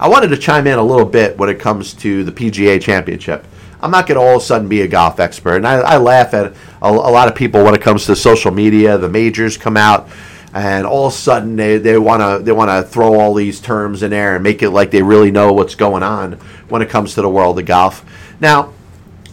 I 0.00 0.08
wanted 0.08 0.28
to 0.28 0.38
chime 0.38 0.66
in 0.66 0.78
a 0.78 0.82
little 0.82 1.04
bit 1.04 1.36
when 1.36 1.50
it 1.50 1.60
comes 1.60 1.92
to 1.92 2.24
the 2.24 2.32
PGA 2.32 2.80
Championship. 2.80 3.44
I'm 3.82 3.90
not 3.90 4.06
going 4.06 4.18
to 4.18 4.24
all 4.26 4.36
of 4.36 4.42
a 4.42 4.44
sudden 4.44 4.66
be 4.66 4.80
a 4.80 4.88
golf 4.88 5.20
expert. 5.20 5.56
And 5.56 5.66
I, 5.66 5.74
I 5.74 5.96
laugh 5.98 6.32
at 6.32 6.54
a, 6.80 6.88
a, 6.88 6.88
lot 6.88 7.28
of 7.28 7.34
people 7.34 7.62
when 7.62 7.74
it 7.74 7.82
comes 7.82 8.06
to 8.06 8.16
social 8.16 8.50
media. 8.50 8.96
The 8.96 9.10
majors 9.10 9.58
come 9.58 9.76
out, 9.76 10.08
and 10.54 10.86
all 10.86 11.08
of 11.08 11.12
a 11.12 11.16
sudden 11.16 11.54
they, 11.54 11.98
want 11.98 12.22
to 12.22 12.42
they 12.42 12.50
want 12.50 12.70
to 12.70 12.90
throw 12.90 13.20
all 13.20 13.34
these 13.34 13.60
terms 13.60 14.02
in 14.02 14.10
there 14.10 14.36
and 14.36 14.42
make 14.42 14.62
it 14.62 14.70
like 14.70 14.90
they 14.90 15.02
really 15.02 15.30
know 15.30 15.52
what's 15.52 15.74
going 15.74 16.02
on 16.02 16.32
when 16.70 16.80
it 16.80 16.88
comes 16.88 17.14
to 17.16 17.22
the 17.22 17.28
world 17.28 17.58
of 17.58 17.66
golf. 17.66 18.02
Now, 18.40 18.72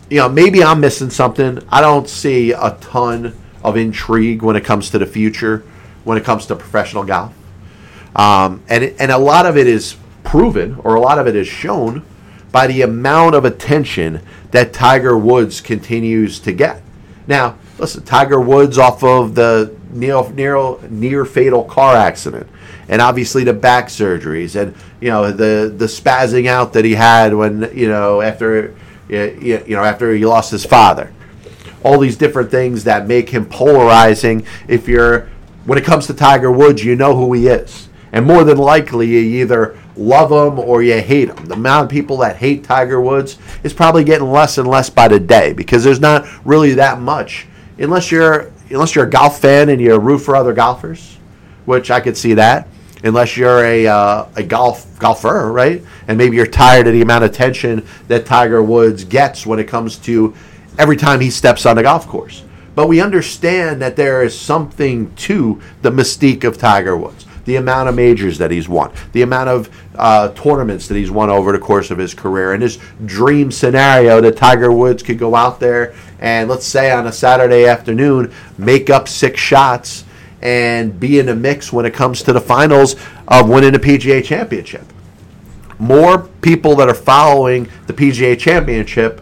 you 0.09 0.17
know, 0.17 0.27
maybe 0.27 0.65
I'm 0.65 0.81
missing 0.81 1.09
something. 1.09 1.59
I 1.69 1.79
don't 1.79 2.09
see 2.09 2.51
a 2.51 2.77
ton 2.81 3.33
of 3.63 3.77
intrigue 3.77 4.41
when 4.41 4.57
it 4.57 4.65
comes 4.65 4.89
to 4.89 4.99
the 4.99 5.05
future, 5.05 5.63
when 6.03 6.17
it 6.17 6.25
comes 6.25 6.45
to 6.47 6.57
professional 6.57 7.05
golf. 7.05 7.33
Um, 8.17 8.63
and, 8.67 8.83
and 8.99 9.11
a 9.11 9.17
lot 9.17 9.45
of 9.45 9.55
it 9.55 9.67
is 9.67 9.95
proven, 10.27 10.75
or 10.83 10.95
a 10.95 10.99
lot 10.99 11.17
of 11.17 11.25
it 11.25 11.35
is 11.35 11.47
shown, 11.47 12.03
by 12.51 12.67
the 12.67 12.81
amount 12.81 13.33
of 13.33 13.45
attention 13.45 14.21
that 14.51 14.73
Tiger 14.73 15.17
Woods 15.17 15.61
continues 15.61 16.39
to 16.39 16.51
get. 16.51 16.81
Now, 17.27 17.57
listen, 17.79 18.03
Tiger 18.03 18.39
Woods 18.39 18.77
off 18.77 19.03
of 19.03 19.35
the 19.35 19.75
near, 19.91 20.29
near, 20.31 20.77
near 20.89 21.25
fatal 21.25 21.63
car 21.63 21.95
accident, 21.95 22.47
and 22.89 23.01
obviously 23.01 23.43
the 23.43 23.53
back 23.53 23.87
surgeries, 23.87 24.59
and 24.61 24.75
you 24.99 25.09
know 25.09 25.31
the 25.31 25.73
the 25.75 25.85
spazzing 25.85 26.47
out 26.47 26.73
that 26.73 26.83
he 26.83 26.95
had 26.95 27.33
when 27.33 27.69
you 27.73 27.87
know 27.87 28.21
after 28.21 28.75
you 29.09 29.63
know 29.67 29.83
after 29.83 30.13
he 30.13 30.25
lost 30.25 30.51
his 30.51 30.65
father. 30.65 31.11
All 31.83 31.99
these 31.99 32.17
different 32.17 32.51
things 32.51 32.83
that 32.85 33.07
make 33.07 33.29
him 33.29 33.45
polarizing. 33.45 34.45
If 34.67 34.87
you're 34.87 35.29
when 35.65 35.77
it 35.77 35.85
comes 35.85 36.07
to 36.07 36.13
Tiger 36.13 36.51
Woods, 36.51 36.83
you 36.83 36.95
know 36.95 37.15
who 37.15 37.33
he 37.33 37.47
is, 37.47 37.87
and 38.11 38.25
more 38.25 38.43
than 38.43 38.57
likely 38.57 39.07
you 39.07 39.41
either 39.41 39.77
love 39.97 40.31
him 40.31 40.59
or 40.59 40.83
you 40.83 41.01
hate 41.01 41.29
him. 41.29 41.45
The 41.45 41.55
amount 41.55 41.85
of 41.85 41.89
people 41.89 42.17
that 42.17 42.37
hate 42.37 42.63
Tiger 42.63 43.01
Woods 43.01 43.37
is 43.63 43.73
probably 43.73 44.03
getting 44.03 44.31
less 44.31 44.57
and 44.57 44.67
less 44.67 44.89
by 44.89 45.07
the 45.07 45.19
day 45.19 45.53
because 45.53 45.83
there's 45.83 45.99
not 45.99 46.27
really 46.45 46.73
that 46.75 46.99
much 46.99 47.47
unless 47.79 48.11
you're 48.11 48.51
unless 48.69 48.95
you're 48.95 49.05
a 49.05 49.09
golf 49.09 49.39
fan 49.39 49.69
and 49.69 49.79
you 49.79 49.97
root 49.97 50.19
for 50.19 50.35
other 50.35 50.53
golfers, 50.53 51.17
which 51.65 51.91
I 51.91 51.99
could 51.99 52.17
see 52.17 52.33
that. 52.35 52.67
Unless 53.03 53.37
you're 53.37 53.63
a 53.63 53.87
uh, 53.87 54.27
a 54.35 54.43
golf 54.43 54.97
golfer, 54.99 55.51
right? 55.51 55.83
And 56.07 56.17
maybe 56.17 56.35
you're 56.35 56.47
tired 56.47 56.87
of 56.87 56.93
the 56.93 57.01
amount 57.01 57.23
of 57.23 57.29
attention 57.29 57.85
that 58.07 58.25
Tiger 58.25 58.63
Woods 58.63 59.03
gets 59.03 59.45
when 59.45 59.59
it 59.59 59.67
comes 59.67 59.97
to 59.99 60.33
every 60.79 60.97
time 60.97 61.19
he 61.19 61.29
steps 61.29 61.65
on 61.65 61.75
the 61.75 61.83
golf 61.83 62.07
course. 62.07 62.43
But 62.73 62.87
we 62.87 63.01
understand 63.01 63.81
that 63.81 63.95
there 63.95 64.23
is 64.23 64.37
something 64.37 65.13
to 65.15 65.61
the 65.81 65.91
mystique 65.91 66.43
of 66.43 66.57
Tiger 66.57 66.97
Woods 66.97 67.26
the 67.47 67.55
amount 67.55 67.87
of 67.87 67.95
majors 67.95 68.37
that 68.37 68.51
he's 68.51 68.67
won, 68.67 68.91
the 69.13 69.21
amount 69.21 69.47
of 69.47 69.69
uh, 69.95 70.27
tournaments 70.33 70.89
that 70.89 70.95
he's 70.95 71.09
won 71.09 71.29
over 71.29 71.53
the 71.53 71.59
course 71.59 71.89
of 71.91 71.97
his 71.97 72.13
career, 72.13 72.51
and 72.51 72.61
his 72.61 72.77
dream 73.05 73.53
scenario 73.53 74.19
that 74.19 74.35
Tiger 74.35 74.69
Woods 74.69 75.01
could 75.01 75.17
go 75.17 75.33
out 75.33 75.57
there 75.57 75.95
and, 76.19 76.49
let's 76.49 76.65
say, 76.65 76.91
on 76.91 77.07
a 77.07 77.11
Saturday 77.11 77.65
afternoon, 77.65 78.33
make 78.57 78.89
up 78.89 79.07
six 79.07 79.39
shots 79.39 80.03
and 80.41 80.99
be 80.99 81.19
in 81.19 81.25
the 81.25 81.35
mix 81.35 81.71
when 81.71 81.85
it 81.85 81.93
comes 81.93 82.21
to 82.21 82.33
the 82.33 82.41
finals 82.41 82.97
of 83.29 83.47
winning 83.47 83.73
a 83.73 83.79
PGA 83.79 84.21
championship. 84.23 84.83
More 85.79 86.23
people 86.41 86.75
that 86.75 86.89
are 86.89 86.93
following 86.93 87.69
the 87.87 87.93
PGA 87.93 88.37
championship 88.37 89.21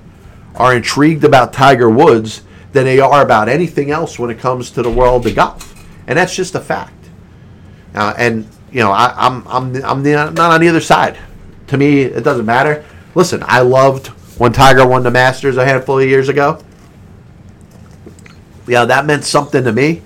are 0.56 0.76
intrigued 0.76 1.24
about 1.24 1.54
Tiger 1.54 1.92
Woods 1.92 2.42
than 2.74 2.86
they 2.86 3.00
are 3.00 3.22
about 3.22 3.50
anything 3.50 3.92
else 3.92 4.18
when 4.18 4.32
it 4.32 4.40
comes 4.40 4.72
to 4.72 4.82
the 4.82 4.92
world 4.92 5.28
of 5.28 5.36
golf. 5.36 5.86
And 6.08 6.18
that's 6.18 6.36
just 6.36 6.56
a 6.56 6.60
fact. 6.60 7.05
Uh, 7.96 8.14
and 8.18 8.48
you 8.72 8.82
know, 8.82 8.92
I, 8.92 9.26
am 9.26 9.48
I'm 9.48 9.76
I'm, 9.76 9.86
I'm 9.86 10.34
not 10.34 10.52
on 10.52 10.60
the 10.60 10.68
other 10.68 10.82
side. 10.82 11.18
To 11.68 11.78
me, 11.78 12.02
it 12.02 12.24
doesn't 12.24 12.46
matter. 12.46 12.86
Listen, 13.16 13.42
I 13.46 13.62
loved 13.62 14.08
when 14.38 14.52
Tiger 14.52 14.86
won 14.86 15.02
the 15.02 15.12
Masters 15.12 15.58
a 15.58 15.66
handful 15.66 16.00
of 16.00 16.08
years 16.08 16.28
ago. 16.28 16.62
You 18.68 18.74
know, 18.74 18.86
that 18.86 19.06
meant 19.06 19.24
something 19.24 19.64
to 19.64 19.72
me. 19.72 20.02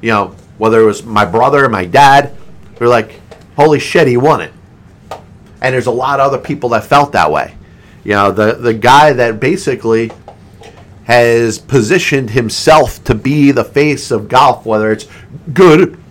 You 0.00 0.10
know, 0.10 0.36
whether 0.56 0.80
it 0.80 0.86
was 0.86 1.04
my 1.04 1.24
brother 1.24 1.64
or 1.64 1.68
my 1.68 1.84
dad, 1.84 2.34
they're 2.76 2.88
like, 2.88 3.20
"Holy 3.56 3.78
shit, 3.78 4.08
he 4.08 4.16
won 4.16 4.40
it!" 4.40 4.52
And 5.60 5.74
there's 5.74 5.86
a 5.86 5.92
lot 5.92 6.18
of 6.18 6.26
other 6.32 6.38
people 6.38 6.70
that 6.70 6.84
felt 6.84 7.12
that 7.12 7.30
way. 7.30 7.54
You 8.04 8.12
know, 8.12 8.32
the 8.32 8.54
the 8.54 8.74
guy 8.74 9.12
that 9.12 9.38
basically 9.38 10.10
has 11.04 11.58
positioned 11.58 12.30
himself 12.30 13.04
to 13.04 13.14
be 13.14 13.50
the 13.50 13.64
face 13.64 14.10
of 14.10 14.28
golf, 14.28 14.64
whether 14.64 14.90
it's 14.90 15.06
good 15.52 16.01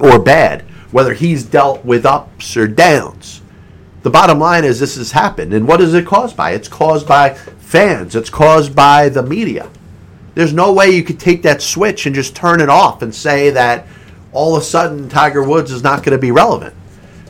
or 0.00 0.18
bad, 0.18 0.62
whether 0.90 1.14
he's 1.14 1.44
dealt 1.44 1.84
with 1.84 2.06
ups 2.06 2.56
or 2.56 2.66
downs. 2.66 3.42
The 4.02 4.10
bottom 4.10 4.38
line 4.38 4.64
is 4.64 4.80
this 4.80 4.96
has 4.96 5.12
happened. 5.12 5.52
And 5.52 5.68
what 5.68 5.80
is 5.80 5.94
it 5.94 6.06
caused 6.06 6.36
by? 6.36 6.52
It's 6.52 6.68
caused 6.68 7.06
by 7.06 7.34
fans, 7.34 8.16
it's 8.16 8.30
caused 8.30 8.74
by 8.74 9.08
the 9.08 9.22
media. 9.22 9.70
There's 10.34 10.52
no 10.52 10.72
way 10.72 10.90
you 10.90 11.02
could 11.02 11.20
take 11.20 11.42
that 11.42 11.60
switch 11.60 12.06
and 12.06 12.14
just 12.14 12.34
turn 12.34 12.60
it 12.60 12.68
off 12.68 13.02
and 13.02 13.14
say 13.14 13.50
that 13.50 13.86
all 14.32 14.56
of 14.56 14.62
a 14.62 14.64
sudden 14.64 15.08
Tiger 15.08 15.42
Woods 15.42 15.70
is 15.70 15.82
not 15.82 16.02
going 16.02 16.16
to 16.16 16.18
be 16.18 16.30
relevant. 16.30 16.74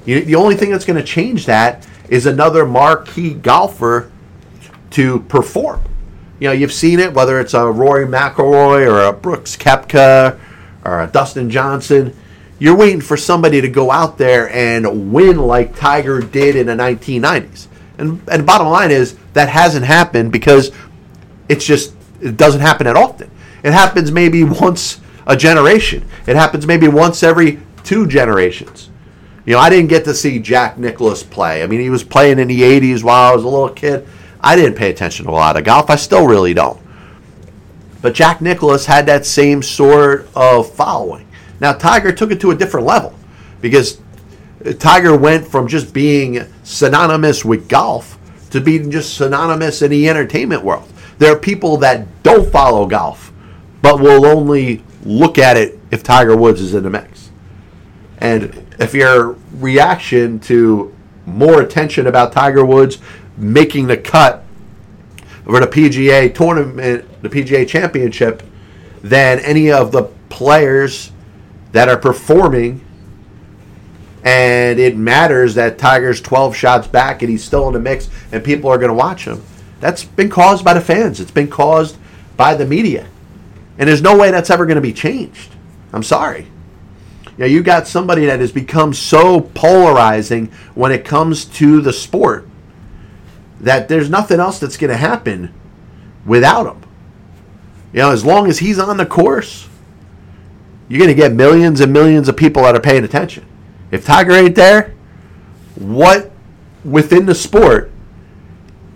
You, 0.04 0.20
the 0.22 0.34
only 0.34 0.54
thing 0.54 0.70
that's 0.70 0.84
going 0.84 0.98
to 0.98 1.04
change 1.04 1.46
that 1.46 1.86
is 2.08 2.26
another 2.26 2.66
marquee 2.66 3.34
golfer 3.34 4.10
to 4.90 5.20
perform. 5.20 5.82
You 6.40 6.48
know, 6.48 6.52
you've 6.52 6.72
seen 6.72 7.00
it, 7.00 7.12
whether 7.12 7.40
it's 7.40 7.54
a 7.54 7.66
Rory 7.70 8.06
McIlroy 8.06 8.86
or 8.86 9.04
a 9.04 9.12
Brooks 9.12 9.56
Koepka 9.56 10.38
or 10.84 11.02
a 11.02 11.06
Dustin 11.06 11.50
Johnson 11.50 12.16
you're 12.60 12.76
waiting 12.76 13.00
for 13.00 13.16
somebody 13.16 13.60
to 13.60 13.68
go 13.68 13.90
out 13.90 14.18
there 14.18 14.48
and 14.50 15.12
win 15.12 15.38
like 15.38 15.74
Tiger 15.74 16.20
did 16.20 16.54
in 16.54 16.66
the 16.66 16.74
1990s. 16.74 17.66
And 17.98 18.22
and 18.28 18.46
bottom 18.46 18.68
line 18.68 18.92
is 18.92 19.16
that 19.32 19.48
hasn't 19.48 19.84
happened 19.84 20.30
because 20.30 20.70
it's 21.48 21.64
just 21.64 21.94
it 22.20 22.36
doesn't 22.36 22.60
happen 22.60 22.84
that 22.84 22.96
often. 22.96 23.30
It 23.64 23.72
happens 23.72 24.12
maybe 24.12 24.44
once 24.62 25.00
a 25.26 25.36
generation. 25.36 26.06
It 26.26 26.36
happens 26.36 26.66
maybe 26.66 26.86
once 26.86 27.22
every 27.22 27.60
two 27.82 28.06
generations. 28.06 28.90
You 29.46 29.54
know, 29.54 29.60
I 29.60 29.70
didn't 29.70 29.88
get 29.88 30.04
to 30.04 30.14
see 30.14 30.38
Jack 30.38 30.78
Nicklaus 30.78 31.22
play. 31.22 31.62
I 31.62 31.66
mean, 31.66 31.80
he 31.80 31.90
was 31.90 32.04
playing 32.04 32.38
in 32.38 32.48
the 32.48 32.60
80s 32.60 33.02
while 33.02 33.32
I 33.32 33.34
was 33.34 33.42
a 33.42 33.48
little 33.48 33.70
kid. 33.70 34.06
I 34.40 34.54
didn't 34.54 34.76
pay 34.76 34.90
attention 34.90 35.26
to 35.26 35.30
a 35.30 35.32
lot 35.32 35.56
of 35.56 35.64
golf. 35.64 35.88
I 35.88 35.96
still 35.96 36.26
really 36.26 36.54
don't. 36.54 36.80
But 38.02 38.14
Jack 38.14 38.40
Nicklaus 38.40 38.86
had 38.86 39.06
that 39.06 39.26
same 39.26 39.62
sort 39.62 40.28
of 40.34 40.72
following. 40.72 41.26
Now, 41.60 41.72
Tiger 41.72 42.12
took 42.12 42.30
it 42.30 42.40
to 42.40 42.50
a 42.50 42.56
different 42.56 42.86
level 42.86 43.14
because 43.60 44.00
Tiger 44.78 45.16
went 45.16 45.46
from 45.46 45.68
just 45.68 45.92
being 45.92 46.44
synonymous 46.62 47.44
with 47.44 47.68
golf 47.68 48.18
to 48.50 48.60
being 48.60 48.90
just 48.90 49.14
synonymous 49.14 49.82
in 49.82 49.90
the 49.90 50.08
entertainment 50.08 50.64
world. 50.64 50.90
There 51.18 51.32
are 51.32 51.38
people 51.38 51.76
that 51.78 52.22
don't 52.22 52.50
follow 52.50 52.86
golf, 52.86 53.32
but 53.82 54.00
will 54.00 54.26
only 54.26 54.82
look 55.04 55.38
at 55.38 55.56
it 55.56 55.78
if 55.90 56.02
Tiger 56.02 56.36
Woods 56.36 56.60
is 56.60 56.74
in 56.74 56.82
the 56.82 56.90
mix. 56.90 57.30
And 58.18 58.66
if 58.78 58.94
your 58.94 59.36
reaction 59.54 60.40
to 60.40 60.94
more 61.26 61.62
attention 61.62 62.06
about 62.06 62.32
Tiger 62.32 62.64
Woods 62.64 62.98
making 63.36 63.86
the 63.86 63.96
cut 63.96 64.44
for 65.44 65.60
the 65.60 65.66
PGA 65.66 66.34
tournament, 66.34 67.22
the 67.22 67.28
PGA 67.28 67.66
championship, 67.66 68.42
than 69.02 69.38
any 69.40 69.70
of 69.70 69.92
the 69.92 70.04
players 70.28 71.12
that 71.72 71.88
are 71.88 71.96
performing 71.96 72.84
and 74.22 74.78
it 74.78 74.96
matters 74.96 75.54
that 75.54 75.78
Tiger's 75.78 76.20
12 76.20 76.54
shots 76.54 76.86
back 76.86 77.22
and 77.22 77.30
he's 77.30 77.42
still 77.42 77.66
in 77.68 77.72
the 77.72 77.80
mix 77.80 78.10
and 78.32 78.44
people 78.44 78.70
are 78.70 78.76
going 78.78 78.90
to 78.90 78.94
watch 78.94 79.24
him. 79.24 79.42
That's 79.80 80.04
been 80.04 80.28
caused 80.28 80.64
by 80.64 80.74
the 80.74 80.80
fans. 80.80 81.20
It's 81.20 81.30
been 81.30 81.48
caused 81.48 81.96
by 82.36 82.54
the 82.54 82.66
media. 82.66 83.08
And 83.78 83.88
there's 83.88 84.02
no 84.02 84.18
way 84.18 84.30
that's 84.30 84.50
ever 84.50 84.66
going 84.66 84.76
to 84.76 84.82
be 84.82 84.92
changed. 84.92 85.52
I'm 85.92 86.02
sorry. 86.02 86.48
You 87.24 87.32
know, 87.38 87.46
you 87.46 87.62
got 87.62 87.88
somebody 87.88 88.26
that 88.26 88.40
has 88.40 88.52
become 88.52 88.92
so 88.92 89.40
polarizing 89.40 90.52
when 90.74 90.92
it 90.92 91.06
comes 91.06 91.46
to 91.46 91.80
the 91.80 91.92
sport 91.92 92.46
that 93.60 93.88
there's 93.88 94.10
nothing 94.10 94.38
else 94.38 94.58
that's 94.58 94.76
going 94.76 94.90
to 94.90 94.96
happen 94.96 95.54
without 96.26 96.66
him. 96.66 96.82
You 97.94 98.00
know, 98.00 98.12
as 98.12 98.24
long 98.24 98.48
as 98.48 98.58
he's 98.58 98.78
on 98.78 98.98
the 98.98 99.06
course, 99.06 99.66
you're 100.90 100.98
going 100.98 101.08
to 101.08 101.14
get 101.14 101.32
millions 101.32 101.80
and 101.80 101.92
millions 101.92 102.28
of 102.28 102.36
people 102.36 102.64
that 102.64 102.74
are 102.74 102.80
paying 102.80 103.04
attention. 103.04 103.46
If 103.92 104.04
Tiger 104.04 104.32
ain't 104.32 104.56
there, 104.56 104.92
what 105.76 106.32
within 106.84 107.26
the 107.26 107.34
sport 107.34 107.92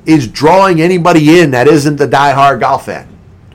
is 0.04 0.26
drawing 0.26 0.80
anybody 0.80 1.38
in 1.38 1.52
that 1.52 1.68
isn't 1.68 1.96
the 1.96 2.09
die-hard 2.09 2.59
golf 2.59 2.87
fan? 2.87 3.09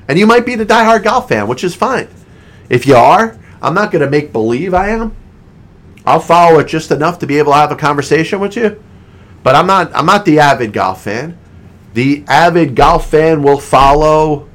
And 0.08 0.18
you 0.18 0.26
might 0.26 0.46
be 0.46 0.56
the 0.56 0.64
die-hard 0.64 1.04
golf 1.04 1.28
fan, 1.28 1.50
which 1.50 1.66
is 1.66 1.76
fine. 1.76 2.08
If 2.70 2.88
you 2.88 2.96
are, 2.96 3.38
I'm 3.62 3.74
not 3.74 3.92
going 3.92 4.06
to 4.06 4.10
make 4.10 4.32
believe 4.32 4.74
I 4.74 4.88
am. 4.88 5.14
I'll 6.06 6.22
follow 6.22 6.60
it 6.60 6.68
just 6.68 6.92
enough 6.92 7.20
to 7.20 7.28
be 7.28 7.40
able 7.40 7.52
to 7.52 7.58
have 7.58 7.74
a 7.74 7.76
conversation 7.76 8.40
with 8.40 8.56
you. 8.56 8.82
But 9.44 9.56
I'm 9.56 9.68
not 9.68 9.94
I'm 9.94 10.06
not 10.06 10.24
the 10.24 10.40
avid 10.40 10.72
golf 10.72 11.04
fan. 11.04 11.38
The 11.94 12.24
avid 12.28 12.74
golf 12.74 13.10
fan 13.10 13.44
will 13.44 13.60
follow 13.60 14.48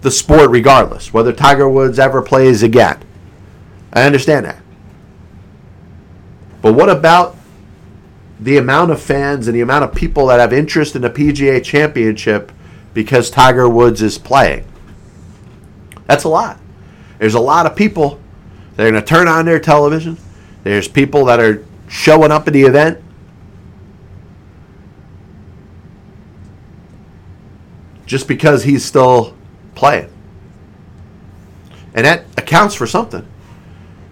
the 0.00 0.10
sport 0.10 0.50
regardless, 0.50 1.12
whether 1.12 1.32
Tiger 1.32 1.68
Woods 1.68 1.98
ever 1.98 2.22
plays 2.22 2.62
again. 2.62 3.02
I 3.96 4.02
understand 4.02 4.44
that. 4.44 4.60
But 6.60 6.74
what 6.74 6.90
about 6.90 7.34
the 8.38 8.58
amount 8.58 8.90
of 8.90 9.00
fans 9.00 9.48
and 9.48 9.56
the 9.56 9.62
amount 9.62 9.84
of 9.84 9.94
people 9.94 10.26
that 10.26 10.38
have 10.38 10.52
interest 10.52 10.94
in 10.94 11.00
the 11.00 11.08
PGA 11.08 11.64
championship 11.64 12.52
because 12.92 13.30
Tiger 13.30 13.66
Woods 13.66 14.02
is 14.02 14.18
playing? 14.18 14.70
That's 16.04 16.24
a 16.24 16.28
lot. 16.28 16.60
There's 17.18 17.32
a 17.32 17.40
lot 17.40 17.64
of 17.64 17.74
people 17.74 18.20
that 18.74 18.86
are 18.86 18.90
going 18.90 19.02
to 19.02 19.08
turn 19.08 19.28
on 19.28 19.46
their 19.46 19.58
television. 19.58 20.18
There's 20.62 20.88
people 20.88 21.24
that 21.24 21.40
are 21.40 21.64
showing 21.88 22.30
up 22.30 22.46
at 22.46 22.52
the 22.52 22.64
event. 22.64 23.02
Just 28.04 28.28
because 28.28 28.64
he's 28.64 28.84
still 28.84 29.34
playing. 29.74 30.12
And 31.94 32.04
that 32.04 32.26
accounts 32.36 32.74
for 32.74 32.86
something. 32.86 33.26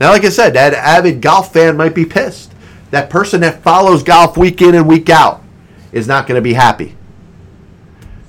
Now, 0.00 0.10
like 0.10 0.24
I 0.24 0.28
said, 0.28 0.54
that 0.54 0.74
avid 0.74 1.20
golf 1.20 1.52
fan 1.52 1.76
might 1.76 1.94
be 1.94 2.04
pissed. 2.04 2.52
That 2.90 3.10
person 3.10 3.40
that 3.40 3.62
follows 3.62 4.02
golf 4.02 4.36
week 4.36 4.60
in 4.60 4.74
and 4.74 4.88
week 4.88 5.08
out 5.10 5.42
is 5.92 6.06
not 6.06 6.26
going 6.26 6.38
to 6.38 6.42
be 6.42 6.54
happy. 6.54 6.96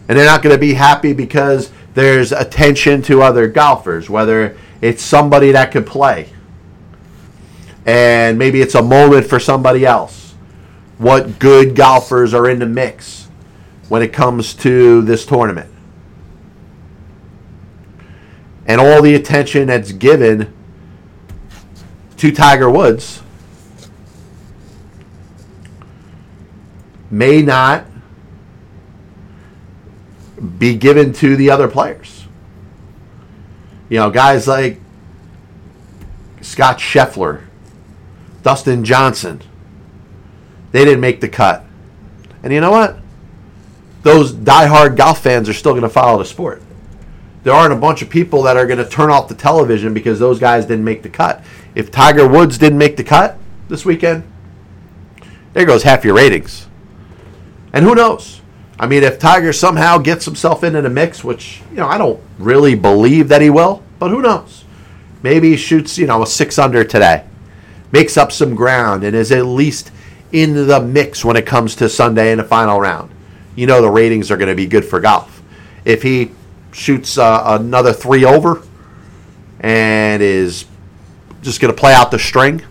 And 0.08 0.17
they're 0.17 0.25
not 0.25 0.41
going 0.43 0.56
to 0.56 0.60
be 0.60 0.73
happy 0.73 1.13
because 1.13 1.71
there's 1.95 2.32
attention 2.32 3.01
to 3.04 3.21
other 3.21 3.47
golfers, 3.47 4.10
whether 4.10 4.58
it's 4.82 5.01
somebody 5.01 5.51
that 5.51 5.71
could 5.71 5.88
play 5.88 6.30
and 7.86 8.39
maybe 8.39 8.62
it's 8.62 8.75
a 8.75 8.82
moment 8.82 9.28
for 9.28 9.39
somebody 9.39 9.86
else. 9.86 10.34
What 10.97 11.39
good 11.39 11.75
golfers 11.75 12.34
are 12.34 12.49
in 12.49 12.60
the 12.60 12.65
mix 12.65 13.28
when 13.89 14.01
it 14.01 14.12
comes 14.12 14.54
to 14.56 15.04
this 15.04 15.25
tournament? 15.25 15.71
And 18.65 18.82
all 18.82 19.04
the 19.04 19.13
attention 19.13 19.67
that's 19.67 19.91
given 19.91 20.51
to 22.17 22.32
Tiger 22.32 22.69
Woods 22.69 23.21
may 27.12 27.41
not 27.41 27.86
be 30.58 30.75
given 30.75 31.13
to 31.13 31.36
the 31.36 31.49
other 31.49 31.67
players. 31.67 32.25
You 33.89 33.99
know, 33.99 34.10
guys 34.10 34.47
like 34.47 34.80
Scott 36.41 36.80
Scheffler, 36.80 37.43
Dustin 38.43 38.84
Johnson, 38.84 39.41
they 40.71 40.84
didn't 40.84 40.99
make 40.99 41.21
the 41.21 41.30
cut. 41.30 41.63
And 42.43 42.51
you 42.51 42.62
know 42.62 42.71
what? 42.71 42.97
Those 44.04 44.32
die-hard 44.32 44.97
golf 44.97 45.23
fans 45.23 45.49
are 45.49 45.54
still 45.54 45.71
going 45.71 45.84
to 45.84 45.89
follow 45.89 46.19
the 46.19 46.25
sport. 46.25 46.62
There 47.43 47.54
aren't 47.54 47.73
a 47.73 47.78
bunch 47.78 48.01
of 48.01 48.10
people 48.10 48.43
that 48.43 48.58
are 48.58 48.67
going 48.67 48.84
to 48.84 48.89
turn 48.89 49.10
off 49.10 49.28
the 49.28 49.36
television 49.36 49.93
because 49.93 50.19
those 50.19 50.39
guys 50.39 50.65
didn't 50.65 50.84
make 50.84 51.01
the 51.04 51.10
cut. 51.10 51.43
If 51.75 51.91
Tiger 51.91 52.27
Woods 52.27 52.57
didn't 52.57 52.77
make 52.77 52.95
the 52.95 53.03
cut 53.03 53.38
this 53.67 53.85
weekend, 53.85 54.23
there 55.53 55.65
goes 55.65 55.83
half 55.83 56.05
your 56.05 56.15
ratings. 56.15 56.67
And 57.73 57.83
who 57.85 57.93
knows? 57.93 58.41
I 58.79 58.88
mean, 58.88 59.03
if 59.03 59.19
Tiger 59.19 59.53
somehow 59.53 59.97
gets 59.97 60.25
himself 60.25 60.63
into 60.63 60.81
the 60.81 60.89
mix, 60.89 61.23
which, 61.23 61.61
you 61.69 61.77
know, 61.77 61.88
I 61.88 61.97
don't 61.97 62.21
really 62.39 62.75
believe 62.75 63.27
that 63.29 63.41
he 63.41 63.49
will, 63.49 63.83
but 63.99 64.09
who 64.09 64.21
knows? 64.21 64.63
Maybe 65.23 65.51
he 65.51 65.57
shoots, 65.57 65.97
you 65.97 66.07
know, 66.07 66.23
a 66.23 66.27
six 66.27 66.57
under 66.57 66.83
today, 66.83 67.25
makes 67.91 68.17
up 68.17 68.31
some 68.31 68.55
ground, 68.55 69.03
and 69.03 69.15
is 69.15 69.31
at 69.31 69.45
least 69.45 69.91
in 70.31 70.67
the 70.67 70.81
mix 70.81 71.23
when 71.23 71.35
it 71.35 71.45
comes 71.45 71.75
to 71.77 71.89
Sunday 71.89 72.31
in 72.31 72.38
the 72.38 72.43
final 72.43 72.79
round. 72.79 73.11
You 73.55 73.67
know, 73.67 73.81
the 73.81 73.89
ratings 73.89 74.31
are 74.31 74.38
going 74.38 74.49
to 74.49 74.55
be 74.55 74.65
good 74.65 74.83
for 74.83 74.99
golf. 74.99 75.41
If 75.85 76.03
he 76.03 76.31
shoots 76.73 77.17
uh, 77.17 77.57
another 77.59 77.93
three 77.93 78.25
over 78.25 78.61
and 79.61 80.21
is 80.21 80.65
just 81.45 81.62
going 81.62 81.73
to 81.73 81.79
play 81.79 81.93
out 81.93 82.12
the 82.12 82.19
string, 82.19 82.62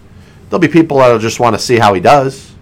there'll 0.50 0.60
be 0.60 0.68
people 0.68 0.98
that'll 0.98 1.18
just 1.18 1.40
want 1.40 1.54
to 1.54 1.58
see 1.58 1.78
how 1.78 1.94
he 1.94 2.00
does 2.00 2.54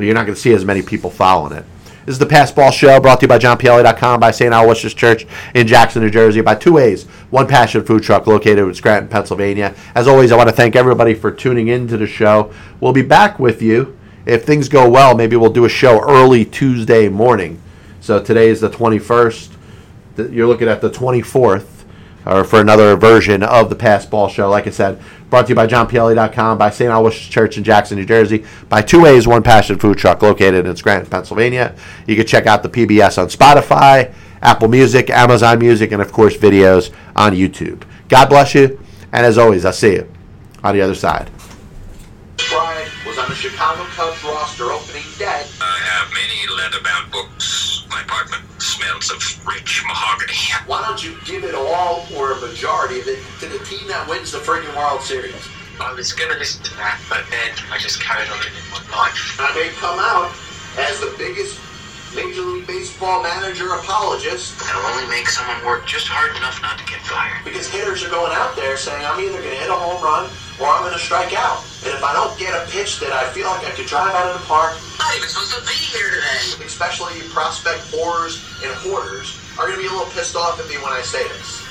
but 0.00 0.06
you're 0.06 0.14
not 0.14 0.24
going 0.24 0.34
to 0.34 0.40
see 0.40 0.54
as 0.54 0.64
many 0.64 0.80
people 0.80 1.10
following 1.10 1.52
it. 1.52 1.62
This 2.06 2.14
is 2.14 2.18
the 2.18 2.24
Pass 2.24 2.50
Ball 2.50 2.70
Show 2.70 2.98
brought 3.00 3.20
to 3.20 3.24
you 3.24 3.28
by 3.28 3.38
JohnPielli.com, 3.38 4.18
by 4.18 4.30
St. 4.30 4.50
Aloysius 4.50 4.94
Church 4.94 5.26
in 5.54 5.66
Jackson, 5.66 6.02
New 6.02 6.08
Jersey, 6.08 6.40
by 6.40 6.54
Two 6.54 6.72
Ways, 6.72 7.04
One 7.28 7.46
Passion 7.46 7.84
Food 7.84 8.02
Truck 8.02 8.26
located 8.26 8.60
in 8.60 8.72
Scranton, 8.72 9.10
Pennsylvania. 9.10 9.74
As 9.94 10.08
always, 10.08 10.32
I 10.32 10.36
want 10.36 10.48
to 10.48 10.54
thank 10.54 10.74
everybody 10.74 11.12
for 11.12 11.30
tuning 11.30 11.68
in 11.68 11.86
to 11.88 11.98
the 11.98 12.06
show. 12.06 12.50
We'll 12.80 12.94
be 12.94 13.02
back 13.02 13.38
with 13.38 13.60
you. 13.60 13.94
If 14.24 14.46
things 14.46 14.70
go 14.70 14.88
well, 14.88 15.14
maybe 15.14 15.36
we'll 15.36 15.52
do 15.52 15.66
a 15.66 15.68
show 15.68 16.00
early 16.00 16.46
Tuesday 16.46 17.10
morning. 17.10 17.60
So 18.00 18.24
today 18.24 18.48
is 18.48 18.62
the 18.62 18.70
21st. 18.70 19.50
You're 20.30 20.48
looking 20.48 20.68
at 20.68 20.80
the 20.80 20.88
24th 20.88 21.66
or 22.26 22.44
for 22.44 22.60
another 22.60 22.96
version 22.96 23.42
of 23.42 23.70
the 23.70 23.76
Pass 23.76 24.06
Ball 24.06 24.28
Show. 24.28 24.50
Like 24.50 24.66
I 24.66 24.70
said, 24.70 25.00
brought 25.30 25.46
to 25.46 25.50
you 25.50 25.54
by 25.54 25.66
JohnPielli.com, 25.66 26.58
by 26.58 26.70
St. 26.70 26.90
Aloysius 26.90 27.28
Church 27.28 27.56
in 27.56 27.64
Jackson, 27.64 27.98
New 27.98 28.04
Jersey, 28.04 28.44
by 28.68 28.82
Two 28.82 29.02
Ways, 29.02 29.26
One 29.26 29.42
Passion 29.42 29.78
Food 29.78 29.98
Truck 29.98 30.22
located 30.22 30.66
in 30.66 30.76
Scranton, 30.76 31.10
Pennsylvania. 31.10 31.74
You 32.06 32.16
can 32.16 32.26
check 32.26 32.46
out 32.46 32.62
the 32.62 32.68
PBS 32.68 33.18
on 33.20 33.28
Spotify, 33.28 34.12
Apple 34.42 34.68
Music, 34.68 35.10
Amazon 35.10 35.58
Music, 35.58 35.92
and 35.92 36.02
of 36.02 36.12
course, 36.12 36.36
videos 36.36 36.90
on 37.16 37.32
YouTube. 37.32 37.82
God 38.08 38.28
bless 38.28 38.54
you, 38.54 38.80
and 39.12 39.24
as 39.24 39.38
always, 39.38 39.64
I'll 39.64 39.72
see 39.72 39.94
you 39.94 40.10
on 40.62 40.74
the 40.74 40.82
other 40.82 40.94
side. 40.94 41.30
Bryant 42.48 42.90
was 43.06 43.18
on 43.18 43.28
the 43.28 43.34
Chicago 43.34 43.84
Cubs 43.94 44.24
roster 44.24 44.64
opening 44.72 45.04
day. 45.18 45.44
I 45.60 45.78
have 45.92 46.12
many 46.12 46.56
leather-bound 46.56 47.12
books. 47.12 47.86
My 47.90 48.00
apartment 48.02 48.39
smells 48.80 49.10
of 49.10 49.46
rich 49.46 49.82
mahogany. 49.86 50.34
Why 50.66 50.82
don't 50.82 51.02
you 51.02 51.16
give 51.24 51.44
it 51.44 51.54
all 51.54 52.06
or 52.16 52.32
a 52.32 52.40
majority 52.40 53.00
of 53.00 53.08
it 53.08 53.20
to 53.40 53.46
the 53.46 53.62
team 53.64 53.86
that 53.88 54.08
wins 54.08 54.32
the 54.32 54.38
friggin' 54.38 54.74
World 54.76 55.02
Series? 55.02 55.48
I 55.80 55.92
was 55.92 56.12
gonna 56.12 56.36
listen 56.36 56.62
to 56.64 56.74
that, 56.76 57.00
but 57.08 57.24
then 57.30 57.52
I 57.72 57.78
just 57.78 58.02
carried 58.02 58.28
on 58.28 58.38
living 58.38 58.64
my 58.72 58.80
life. 58.92 59.40
And 59.40 59.56
they 59.56 59.68
come 59.76 59.98
out 59.98 60.32
as 60.78 61.00
the 61.00 61.12
biggest 61.16 61.60
Major 62.14 62.42
League 62.42 62.66
Baseball 62.66 63.22
manager 63.22 63.70
apologist 63.72 64.58
That'll 64.58 64.82
only 64.82 65.06
make 65.06 65.28
someone 65.28 65.64
work 65.64 65.86
just 65.86 66.08
hard 66.08 66.34
enough 66.36 66.60
not 66.60 66.76
to 66.78 66.84
get 66.84 66.98
fired. 67.06 67.44
because 67.44 67.70
hitters 67.70 68.02
are 68.02 68.10
going 68.10 68.32
out 68.34 68.56
there 68.56 68.76
saying, 68.76 69.04
I'm 69.06 69.20
either 69.20 69.38
going 69.38 69.54
to 69.54 69.60
hit 69.62 69.70
a 69.70 69.78
home 69.78 70.02
run 70.02 70.26
or 70.58 70.66
I'm 70.66 70.82
going 70.82 70.92
to 70.92 70.98
strike 70.98 71.32
out. 71.38 71.62
And 71.80 71.96
if 71.96 72.04
I 72.04 72.12
don't 72.12 72.36
get 72.38 72.52
a 72.52 72.68
pitch 72.68 73.00
that 73.00 73.12
I 73.12 73.24
feel 73.32 73.48
like 73.48 73.64
I 73.64 73.72
could 73.72 73.86
drive 73.86 74.12
out 74.12 74.36
of 74.36 74.40
the 74.40 74.46
park, 74.46 74.76
I'm 75.00 75.08
Not 75.08 75.16
even 75.16 75.28
supposed 75.28 75.56
to 75.56 75.64
be 75.64 75.72
here 75.72 76.12
today. 76.12 76.64
especially 76.68 77.16
prospect 77.32 77.80
whores 77.88 78.44
and 78.60 78.68
hoarders, 78.84 79.32
are 79.56 79.64
going 79.64 79.80
to 79.80 79.82
be 79.82 79.88
a 79.88 79.92
little 79.92 80.12
pissed 80.12 80.36
off 80.36 80.60
at 80.60 80.68
me 80.68 80.76
when 80.76 80.92
I 80.92 81.00
say 81.00 81.24
this. 81.24 81.64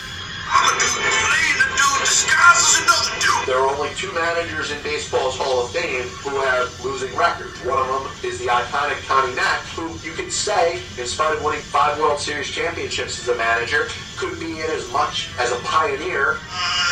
I'm 0.49 0.65
a 0.65 0.81
laser 0.81 1.69
dude 1.77 2.01
disguised 2.01 2.65
as 2.65 2.81
another 2.81 3.13
dude. 3.21 3.45
There 3.45 3.61
are 3.61 3.69
only 3.69 3.93
two 3.93 4.11
managers 4.13 4.71
in 4.71 4.81
baseball's 4.81 5.37
Hall 5.37 5.61
of 5.61 5.69
Fame 5.69 6.09
who 6.25 6.41
have 6.41 6.73
losing 6.83 7.15
records. 7.15 7.53
One 7.61 7.77
of 7.77 7.85
them 7.85 8.09
is 8.25 8.39
the 8.39 8.47
iconic 8.49 8.97
Connie 9.05 9.35
Mack, 9.35 9.61
who 9.77 9.93
you 10.01 10.11
could 10.17 10.33
say, 10.33 10.81
in 10.97 11.05
spite 11.05 11.37
of 11.37 11.43
winning 11.43 11.61
five 11.61 11.99
World 11.99 12.19
Series 12.19 12.49
championships 12.49 13.21
as 13.21 13.29
a 13.29 13.37
manager, 13.37 13.89
could 14.17 14.39
be 14.39 14.57
in 14.57 14.69
as 14.73 14.91
much 14.91 15.29
as 15.37 15.51
a 15.51 15.59
pioneer 15.61 16.41
mm. 16.41 16.88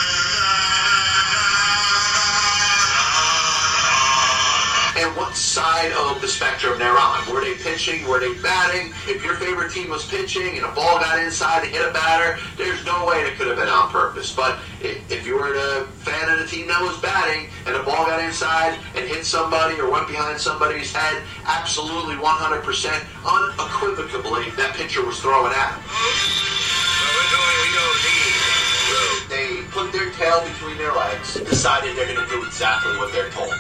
And 4.98 5.16
what 5.16 5.36
side 5.36 5.92
of 5.94 6.22
the 6.22 6.28
spectrum 6.28 6.80
they're 6.80 6.98
on. 6.98 7.32
Were 7.32 7.42
they 7.42 7.54
pitching? 7.56 8.08
Were 8.08 8.20
they 8.20 8.34
batting? 8.42 8.94
If 9.08 9.24
your 9.24 9.36
favorite 9.36 9.72
team 9.72 9.90
was 9.90 10.06
pitching 10.06 10.58
and 10.58 10.66
a 10.66 10.72
ball 10.72 11.00
got 11.00 11.20
inside 11.20 11.64
and 11.64 11.72
hit 11.72 11.88
a 11.88 11.94
batter, 11.94 12.40
there's 12.58 12.84
no 12.86 13.06
way 13.06 13.22
it 13.22 13.38
could 13.38 13.48
have 13.48 13.58
been 13.58 13.68
on 13.68 13.90
purpose. 13.92 14.34
But 14.36 14.58
if, 14.82 15.26
you 15.26 15.36
were 15.36 15.54
a 15.54 15.86
fan 16.04 16.30
of 16.30 16.40
the 16.40 16.48
team 16.48 16.68
that 16.68 16.82
was 16.82 16.98
batting 17.00 17.50
and 17.66 17.76
the 17.76 17.84
ball 17.84 18.06
got 18.06 18.24
inside 18.24 18.80
and 18.96 19.08
hit 19.08 19.26
somebody 19.26 19.80
or 19.80 19.92
went 19.92 20.08
behind 20.08 20.40
somebody's 20.40 20.92
head, 20.94 21.22
absolutely 21.46 22.16
100% 22.16 22.64
unequivocally 23.26 24.50
that 24.52 24.74
pitcher 24.76 25.06
was 25.06 25.20
throwing 25.20 25.54
at 25.54 25.74
him. 25.76 26.57
Put 29.78 29.94
their 29.94 30.10
tail 30.14 30.42
between 30.42 30.76
their 30.80 30.92
legs, 30.92 31.36
decided 31.36 31.96
they're 31.96 32.12
going 32.12 32.18
to 32.18 32.34
do 32.34 32.44
exactly 32.44 32.98
what 32.98 33.14
they're 33.14 33.30
told. 33.30 33.54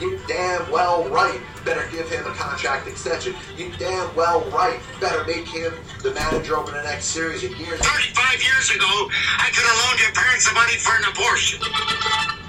You 0.00 0.18
damn 0.26 0.68
well 0.68 1.08
right 1.08 1.40
better 1.64 1.88
give 1.92 2.10
him 2.10 2.26
a 2.26 2.34
contract 2.34 2.88
extension. 2.88 3.36
You 3.56 3.70
damn 3.78 4.12
well 4.16 4.42
right 4.50 4.80
better 5.00 5.24
make 5.26 5.46
him 5.46 5.72
the 6.02 6.12
manager 6.12 6.56
over 6.56 6.72
the 6.72 6.82
next 6.82 7.06
series 7.06 7.44
of 7.44 7.50
years. 7.56 7.78
35 7.78 8.42
years 8.42 8.70
ago, 8.70 9.10
I 9.38 9.46
could 9.54 9.62
have 9.62 9.78
loaned 9.86 10.00
your 10.00 10.12
parents 10.12 10.48
the 10.48 10.54
money 10.54 10.74
for 10.74 10.96
an 10.98 11.04
abortion. 11.14 12.47